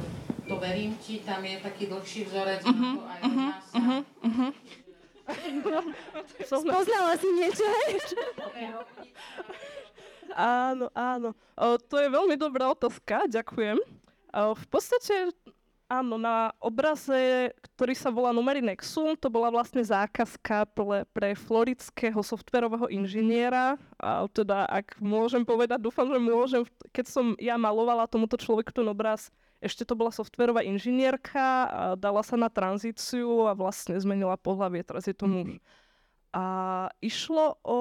to 0.51 0.55
verím 0.59 0.99
ti, 0.99 1.23
tam 1.23 1.47
je 1.47 1.55
taký 1.63 1.87
dlhší 1.87 2.27
vzorec, 2.27 2.67
uh-huh. 2.67 2.95
aj 2.99 3.21
uh-huh. 3.31 3.51
Uh-huh. 3.79 4.01
Uh-huh. 4.27 4.51
Spoznala 6.51 7.15
si 7.15 7.29
niečo, 7.39 7.67
Áno, 10.37 10.89
áno. 10.97 11.37
O, 11.57 11.77
to 11.77 12.01
je 12.01 12.09
veľmi 12.09 12.37
dobrá 12.41 12.73
otázka, 12.73 13.29
ďakujem. 13.29 13.79
O, 13.79 14.57
v 14.57 14.67
podstate, 14.73 15.31
áno, 15.93 16.17
na 16.17 16.57
obraze, 16.57 17.53
ktorý 17.61 17.93
sa 17.93 18.09
volá 18.09 18.33
Numery 18.33 18.65
Nexum, 18.65 19.13
to 19.15 19.29
bola 19.29 19.53
vlastne 19.53 19.85
zákazka 19.85 20.73
pre, 20.73 21.05
pre 21.13 21.37
floridského 21.37 22.21
softverového 22.25 22.89
inžiniera. 22.89 23.77
A 24.01 24.25
teda, 24.33 24.65
ak 24.67 24.97
môžem 25.05 25.45
povedať, 25.45 25.85
dúfam, 25.85 26.09
že 26.09 26.19
môžem, 26.19 26.63
keď 26.97 27.07
som 27.13 27.37
ja 27.37 27.61
malovala 27.61 28.09
tomuto 28.09 28.41
človeku 28.41 28.73
ten 28.73 28.89
obraz, 28.89 29.29
ešte 29.63 29.87
to 29.87 29.95
bola 29.95 30.11
softverová 30.11 30.67
inžinierka, 30.67 31.39
a 31.39 31.83
dala 31.95 32.27
sa 32.27 32.35
na 32.35 32.51
tranzíciu 32.51 33.47
a 33.47 33.55
vlastne 33.55 33.95
zmenila 33.95 34.35
pohľavie, 34.35 34.83
teraz 34.83 35.07
je 35.07 35.15
to 35.15 35.31
muž. 35.31 35.63
A 36.35 36.89
išlo 36.99 37.61
o 37.63 37.79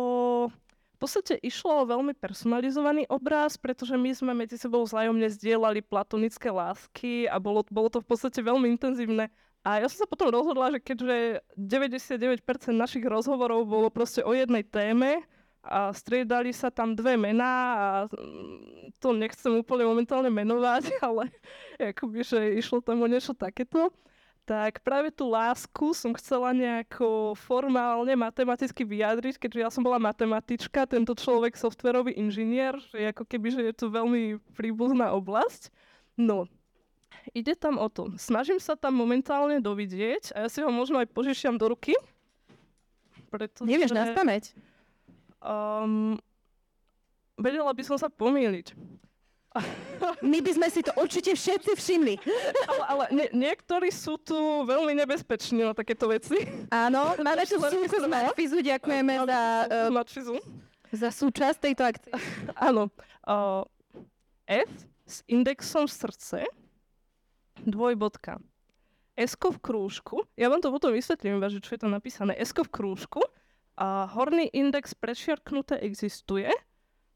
podstate 1.02 1.34
išlo 1.42 1.82
o 1.82 1.90
veľmi 1.90 2.14
personalizovaný 2.14 3.10
obraz, 3.10 3.58
pretože 3.58 3.98
my 3.98 4.14
sme 4.14 4.38
medzi 4.38 4.62
sebou 4.62 4.86
vzájomne 4.86 5.26
zdieľali 5.34 5.82
platonické 5.82 6.54
lásky 6.54 7.26
a 7.26 7.42
bolo, 7.42 7.66
bolo 7.74 7.90
to 7.90 8.06
v 8.06 8.08
podstate 8.08 8.46
veľmi 8.46 8.70
intenzívne. 8.70 9.34
A 9.66 9.82
ja 9.82 9.90
som 9.90 10.06
sa 10.06 10.08
potom 10.10 10.30
rozhodla, 10.30 10.78
že 10.78 10.80
keďže 10.82 11.42
99% 11.58 12.46
našich 12.74 13.06
rozhovorov 13.06 13.66
bolo 13.66 13.90
proste 13.90 14.22
o 14.22 14.34
jednej 14.34 14.62
téme, 14.62 15.26
a 15.62 15.94
striedali 15.94 16.50
sa 16.50 16.74
tam 16.74 16.98
dve 16.98 17.14
mená 17.22 17.54
a 17.78 17.88
mm, 18.10 18.98
to 18.98 19.14
nechcem 19.14 19.54
úplne 19.54 19.86
momentálne 19.86 20.34
menovať, 20.34 20.90
ale 21.06 21.30
akoby, 21.78 22.26
že 22.26 22.58
išlo 22.58 22.82
tam 22.82 23.06
o 23.06 23.08
niečo 23.10 23.38
takéto 23.38 23.94
tak 24.46 24.82
práve 24.82 25.14
tú 25.14 25.30
lásku 25.30 25.94
som 25.94 26.12
chcela 26.18 26.52
nejako 26.52 27.38
formálne 27.38 28.12
matematicky 28.18 28.82
vyjadriť, 28.84 29.38
keďže 29.38 29.60
ja 29.62 29.70
som 29.70 29.86
bola 29.86 30.02
matematička, 30.02 30.90
tento 30.90 31.14
človek 31.14 31.54
softverový 31.54 32.18
inžinier, 32.18 32.76
že 32.90 33.14
ako 33.14 33.24
keby, 33.30 33.48
že 33.54 33.62
je 33.70 33.74
to 33.78 33.94
veľmi 33.94 34.42
príbuzná 34.58 35.14
oblasť. 35.14 35.70
No, 36.18 36.50
ide 37.38 37.54
tam 37.54 37.78
o 37.78 37.88
to. 37.88 38.12
Snažím 38.18 38.58
sa 38.58 38.74
tam 38.74 38.98
momentálne 38.98 39.62
dovidieť 39.62 40.34
a 40.34 40.46
ja 40.46 40.50
si 40.50 40.60
ho 40.66 40.70
možno 40.74 40.98
aj 41.00 41.08
požičiam 41.14 41.56
do 41.56 41.70
ruky. 41.70 41.94
Pretože, 43.32 43.70
Nevieš 43.70 43.96
nás 43.96 44.12
pamäť? 44.12 44.52
Um, 45.40 46.20
vedela 47.40 47.72
by 47.72 47.84
som 47.86 47.96
sa 47.96 48.12
pomýliť. 48.12 48.76
My 50.24 50.40
by 50.40 50.52
sme 50.56 50.68
si 50.72 50.80
to 50.80 50.96
určite 50.96 51.36
všetci 51.36 51.76
všimli. 51.76 52.16
Ale, 52.72 52.84
ale 52.88 53.04
nie, 53.12 53.28
niektorí 53.36 53.92
sú 53.92 54.16
tu 54.16 54.64
veľmi 54.64 54.96
nebezpeční 54.96 55.68
na 55.68 55.76
takéto 55.76 56.08
veci. 56.08 56.48
Áno, 56.72 57.20
máme 57.20 57.44
tu 57.44 57.60
z 57.60 58.08
Matfizu, 58.08 58.64
ďakujeme 58.64 59.28
za, 59.28 59.42
uh, 59.92 60.40
za 60.96 61.10
súčasť 61.12 61.58
tejto 61.68 61.84
akcie. 61.84 62.12
Áno. 62.56 62.88
Uh, 63.28 63.68
F 64.48 64.72
s 65.04 65.20
indexom 65.28 65.84
srdce, 65.88 66.48
dvojbodka. 67.68 68.40
s 69.20 69.36
v 69.36 69.58
krúžku, 69.60 70.24
ja 70.40 70.48
vám 70.48 70.64
to 70.64 70.72
potom 70.72 70.96
vysvetlím, 70.96 71.44
že 71.52 71.60
čo 71.60 71.76
je 71.76 71.84
tam 71.84 71.92
napísané. 71.92 72.40
s 72.40 72.56
v 72.56 72.72
krúžku, 72.72 73.20
a 73.76 74.08
horný 74.12 74.48
index 74.52 74.96
prečiarknuté 74.96 75.80
existuje, 75.84 76.48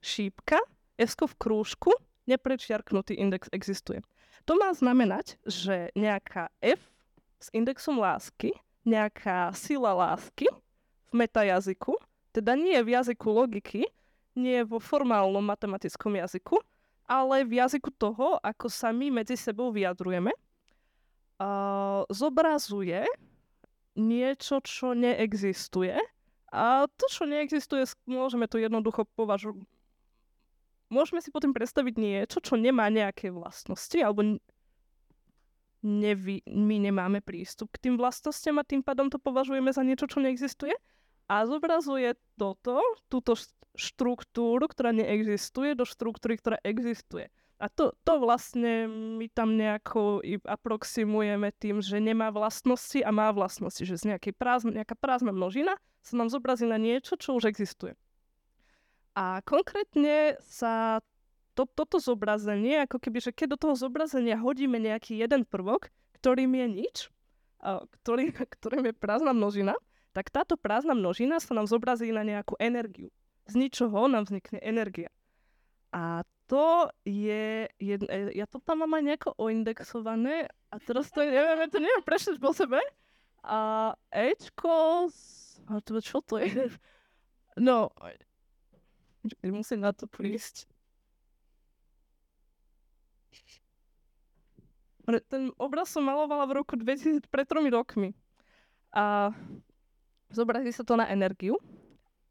šípka, 0.03 0.59
s 0.99 1.15
v 1.15 1.33
krúžku, 1.35 1.91
neprečiarknutý 2.25 3.17
index 3.17 3.49
existuje. 3.53 4.01
To 4.45 4.53
má 4.57 4.69
znamenať, 4.73 5.41
že 5.45 5.89
nejaká 5.97 6.53
F 6.61 6.81
s 7.41 7.49
indexom 7.53 7.97
lásky, 7.97 8.53
nejaká 8.85 9.49
sila 9.57 9.93
lásky 9.93 10.45
v 11.09 11.13
metajazyku, 11.13 11.97
teda 12.29 12.53
nie 12.53 12.77
v 12.85 12.93
jazyku 12.93 13.25
logiky, 13.25 13.89
nie 14.37 14.61
vo 14.67 14.77
formálnom 14.77 15.41
matematickom 15.41 16.19
jazyku, 16.19 16.59
ale 17.07 17.45
v 17.45 17.61
jazyku 17.61 17.89
toho, 17.95 18.37
ako 18.41 18.67
sa 18.67 18.91
my 18.91 19.23
medzi 19.23 19.37
sebou 19.39 19.71
vyjadrujeme, 19.71 20.33
uh, 21.39 22.03
zobrazuje 22.11 23.07
niečo, 23.95 24.59
čo 24.61 24.91
neexistuje. 24.91 25.95
A 26.51 26.87
to, 26.87 27.05
čo 27.07 27.23
neexistuje, 27.25 27.83
môžeme 28.07 28.45
to 28.45 28.59
jednoducho 28.59 29.07
považovať. 29.15 29.63
Môžeme 30.93 31.19
si 31.19 31.33
potom 31.33 31.49
predstaviť 31.49 31.95
niečo, 31.97 32.37
čo 32.39 32.55
nemá 32.55 32.87
nejaké 32.93 33.33
vlastnosti, 33.33 33.97
alebo 33.97 34.37
nevy, 35.85 36.41
my 36.49 36.77
nemáme 36.81 37.21
prístup 37.21 37.69
k 37.73 37.89
tým 37.89 37.95
vlastnostiam 37.97 38.57
a 38.57 38.67
tým 38.67 38.81
pádom 38.81 39.09
to 39.09 39.21
považujeme 39.21 39.69
za 39.69 39.85
niečo, 39.85 40.09
čo 40.09 40.21
neexistuje. 40.21 40.73
A 41.25 41.45
zobrazuje 41.49 42.13
toto, 42.37 42.81
túto 43.09 43.33
štruktúru, 43.73 44.65
ktorá 44.69 44.93
neexistuje, 44.93 45.73
do 45.73 45.85
štruktúry, 45.85 46.37
ktorá 46.37 46.57
existuje. 46.61 47.33
A 47.55 47.71
to, 47.71 47.95
to 48.03 48.19
vlastne 48.19 48.85
my 49.15 49.31
tam 49.31 49.55
nejako 49.55 50.19
aproximujeme 50.43 51.55
tým, 51.55 51.79
že 51.79 52.03
nemá 52.03 52.27
vlastnosti 52.29 52.99
a 52.99 53.09
má 53.15 53.31
vlastnosti. 53.31 53.79
Že 53.79 53.95
z 53.95 54.03
nejakej 54.11 54.33
prázdne, 54.35 54.71
nejaká 54.83 54.93
prázdna 54.99 55.31
množina 55.31 55.79
sa 56.03 56.13
nám 56.19 56.27
zobrazí 56.27 56.67
na 56.67 56.75
niečo, 56.75 57.15
čo 57.15 57.33
už 57.39 57.47
existuje. 57.47 57.95
A 59.15 59.39
konkrétne 59.47 60.35
sa 60.43 60.99
to, 61.55 61.63
toto 61.63 62.03
zobrazenie, 62.03 62.83
ako 62.83 62.99
keby, 62.99 63.23
že 63.23 63.31
keď 63.31 63.55
do 63.55 63.57
toho 63.67 63.75
zobrazenia 63.79 64.35
hodíme 64.35 64.75
nejaký 64.75 65.15
jeden 65.15 65.47
prvok, 65.47 65.87
ktorým 66.19 66.51
je 66.51 66.67
nič, 66.67 66.95
ktorý, 68.03 68.35
ktorým 68.59 68.91
je 68.91 68.93
prázdna 68.93 69.31
množina, 69.31 69.73
tak 70.11 70.31
táto 70.31 70.55
prázdna 70.55 70.95
množina 70.95 71.39
sa 71.39 71.55
nám 71.55 71.67
zobrazí 71.67 72.11
na 72.11 72.23
nejakú 72.23 72.55
energiu. 72.59 73.11
Z 73.47 73.59
ničoho 73.59 74.07
nám 74.07 74.27
vznikne 74.27 74.59
energia. 74.63 75.11
A 75.95 76.27
to 76.45 76.91
je, 77.07 77.67
je 77.81 77.95
ja 78.35 78.45
to 78.45 78.61
tam 78.61 78.85
mám 78.85 78.99
aj 78.99 79.03
nejako 79.03 79.29
oindexované 79.39 80.45
a 80.69 80.75
teraz 80.77 81.09
to 81.09 81.25
neviem, 81.25 81.67
to 81.71 81.79
neviem 81.81 82.03
prečo 82.05 82.35
po 82.37 82.53
sebe. 82.53 82.77
A 83.45 83.91
Ečko, 84.11 85.07
čo 86.03 86.19
to 86.19 86.41
je? 86.41 86.67
No, 87.55 87.87
musím 89.57 89.81
na 89.83 89.91
to 89.91 90.05
prísť. 90.05 90.69
Ten 95.29 95.53
obraz 95.61 95.93
som 95.93 96.01
malovala 96.01 96.49
v 96.49 96.65
roku 96.65 96.73
2000, 96.73 97.29
pred 97.29 97.45
tromi 97.45 97.69
rokmi. 97.69 98.17
A 98.89 99.29
zobrazí 100.33 100.73
sa 100.73 100.81
to 100.81 100.97
na 100.97 101.05
energiu. 101.13 101.61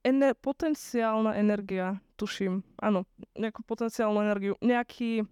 Ener- 0.03 0.37
potenciálna 0.37 1.39
energia, 1.39 2.03
tuším, 2.21 2.61
áno, 2.77 3.09
nejakú 3.39 3.65
potenciálnu 3.65 4.21
energiu, 4.21 4.55
nejaký, 4.61 5.25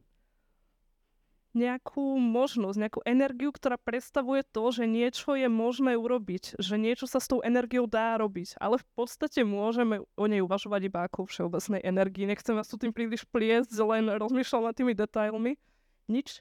nejakú 1.52 2.16
možnosť, 2.16 2.76
nejakú 2.80 3.00
energiu, 3.04 3.52
ktorá 3.52 3.76
predstavuje 3.76 4.40
to, 4.44 4.72
že 4.72 4.88
niečo 4.88 5.36
je 5.36 5.52
možné 5.52 6.00
urobiť, 6.00 6.56
že 6.56 6.80
niečo 6.80 7.04
sa 7.04 7.20
s 7.20 7.28
tou 7.28 7.44
energiou 7.44 7.84
dá 7.84 8.16
robiť. 8.16 8.56
Ale 8.56 8.80
v 8.80 8.86
podstate 8.96 9.44
môžeme 9.44 10.00
o 10.16 10.24
nej 10.24 10.40
uvažovať 10.40 10.80
iba 10.88 11.04
ako 11.04 11.28
všeobecnej 11.28 11.84
energii. 11.84 12.24
Nechcem 12.24 12.56
vás 12.56 12.72
tu 12.72 12.80
tým 12.80 12.96
príliš 12.96 13.28
pliesť, 13.28 13.72
len 13.84 14.08
rozmýšľam 14.16 14.72
nad 14.72 14.74
tými 14.76 14.96
detailmi. 14.96 15.60
Nič 16.08 16.40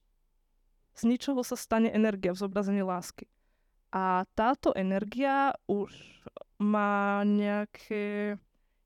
z 0.96 1.02
ničoho 1.08 1.44
sa 1.44 1.56
stane 1.56 1.88
energia 1.92 2.36
v 2.36 2.42
zobrazení 2.42 2.84
lásky. 2.84 3.28
A 3.92 4.24
táto 4.36 4.72
energia 4.76 5.56
už 5.68 5.92
má 6.60 7.24
nejaké... 7.28 8.36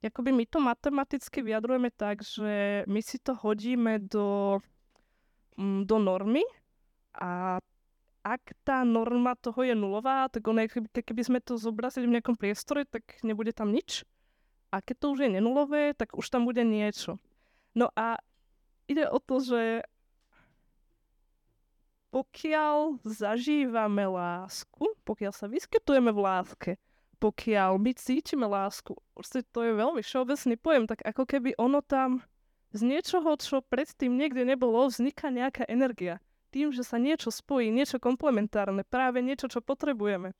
Jakoby 0.01 0.29
my 0.33 0.45
to 0.45 0.61
matematicky 0.61 1.41
vyjadrujeme 1.41 1.89
tak, 1.89 2.21
že 2.21 2.85
my 2.85 3.01
si 3.01 3.17
to 3.17 3.33
hodíme 3.33 4.05
do, 4.05 4.61
do 5.59 5.97
normy 5.99 6.43
a 7.15 7.59
ak 8.25 8.43
tá 8.65 8.81
norma 8.81 9.37
toho 9.37 9.61
je 9.61 9.77
nulová, 9.77 10.25
tak 10.33 10.41
ono, 10.49 10.65
keby 10.65 11.21
sme 11.21 11.39
to 11.39 11.61
zobrazili 11.61 12.09
v 12.09 12.17
nejakom 12.17 12.33
priestore, 12.33 12.83
tak 12.89 13.21
nebude 13.21 13.53
tam 13.53 13.69
nič. 13.69 14.01
A 14.73 14.81
keď 14.81 14.95
to 14.97 15.05
už 15.13 15.19
je 15.23 15.29
nenulové, 15.37 15.93
tak 15.93 16.17
už 16.17 16.25
tam 16.33 16.49
bude 16.49 16.65
niečo. 16.65 17.21
No 17.77 17.93
a 17.93 18.17
ide 18.89 19.05
o 19.05 19.21
to, 19.21 19.39
že 19.45 19.85
pokiaľ 22.09 23.05
zažívame 23.05 24.09
lásku, 24.09 24.89
pokiaľ 25.05 25.33
sa 25.35 25.45
vyskytujeme 25.45 26.09
v 26.09 26.19
láske, 26.19 26.71
pokiaľ 27.21 27.77
my 27.77 27.91
cítime 27.93 28.49
lásku, 28.49 28.97
to 29.53 29.59
je 29.61 29.71
veľmi 29.75 30.01
všeobecný 30.01 30.55
pojem, 30.57 30.83
tak 30.89 31.05
ako 31.05 31.29
keby 31.29 31.53
ono 31.61 31.85
tam 31.85 32.25
z 32.75 32.83
niečoho, 32.83 33.39
čo 33.39 33.63
predtým 33.63 34.19
niekde 34.19 34.43
nebolo, 34.43 34.91
vzniká 34.91 35.31
nejaká 35.31 35.63
energia. 35.71 36.19
Tým, 36.51 36.75
že 36.75 36.83
sa 36.83 36.99
niečo 36.99 37.31
spojí, 37.31 37.71
niečo 37.71 38.03
komplementárne, 38.03 38.83
práve 38.83 39.23
niečo, 39.23 39.47
čo 39.47 39.63
potrebujeme. 39.63 40.35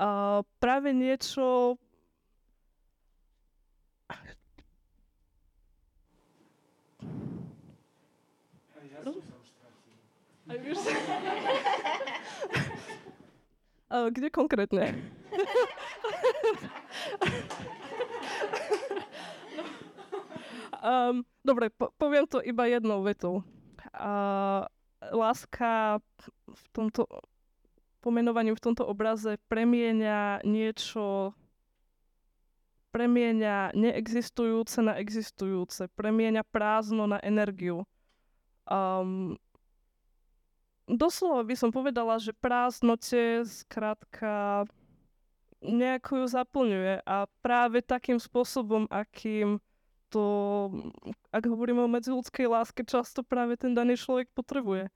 A 0.00 0.40
práve 0.56 0.96
niečo... 0.96 1.76
No? 9.00 9.16
A 13.90 14.12
kde 14.12 14.28
konkrétne? 14.28 14.92
um, 20.84 21.24
dobre, 21.44 21.70
po- 21.70 21.92
poviem 21.96 22.26
to 22.26 22.42
iba 22.42 22.66
jednou 22.66 23.02
vetou. 23.02 23.42
Uh, 23.96 24.64
láska 25.00 25.98
v 26.48 26.64
tomto 26.72 27.08
pomenovaní, 28.00 28.52
v 28.52 28.64
tomto 28.64 28.84
obraze 28.84 29.36
premieňa 29.48 30.44
niečo 30.44 31.32
premieňa 32.90 33.70
neexistujúce 33.78 34.82
na 34.82 34.98
existujúce, 34.98 35.86
premieňa 35.94 36.42
prázdno 36.42 37.06
na 37.06 37.22
energiu. 37.22 37.86
Um, 38.66 39.38
doslova 40.90 41.46
by 41.46 41.54
som 41.54 41.70
povedala, 41.70 42.18
že 42.18 42.34
prázdnote 42.34 43.46
skrátka 43.46 44.66
nejako 45.62 46.24
ju 46.24 46.26
zaplňuje 46.26 46.94
a 47.06 47.30
práve 47.44 47.84
takým 47.84 48.18
spôsobom, 48.18 48.90
akým 48.90 49.62
to, 50.10 50.24
ak 51.30 51.46
hovoríme 51.46 51.86
o 51.86 51.90
medziludskej 51.90 52.50
láske, 52.50 52.82
často 52.82 53.22
práve 53.22 53.54
ten 53.54 53.72
daný 53.72 53.94
človek 53.94 54.28
potrebuje. 54.34 54.90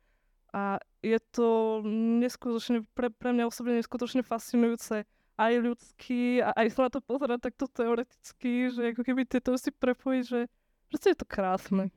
A 0.54 0.78
je 1.02 1.18
to 1.34 1.82
neskutočne, 2.20 2.86
pre, 2.94 3.10
pre 3.10 3.34
mňa 3.34 3.50
osobne 3.50 3.78
neskutočne 3.78 4.22
fascinujúce 4.22 5.06
aj 5.34 5.52
ľudský 5.58 6.38
a 6.42 6.54
aj 6.54 6.66
sa 6.70 6.86
na 6.86 6.90
to 6.94 7.02
pozerať 7.02 7.50
takto 7.50 7.66
teoreticky, 7.66 8.70
že 8.70 8.94
ako 8.94 9.02
keby 9.02 9.26
tieto 9.26 9.58
si 9.58 9.74
prepojiť, 9.74 10.22
že 10.22 10.40
proste 10.86 11.10
je 11.10 11.18
to 11.18 11.26
krásne. 11.26 11.90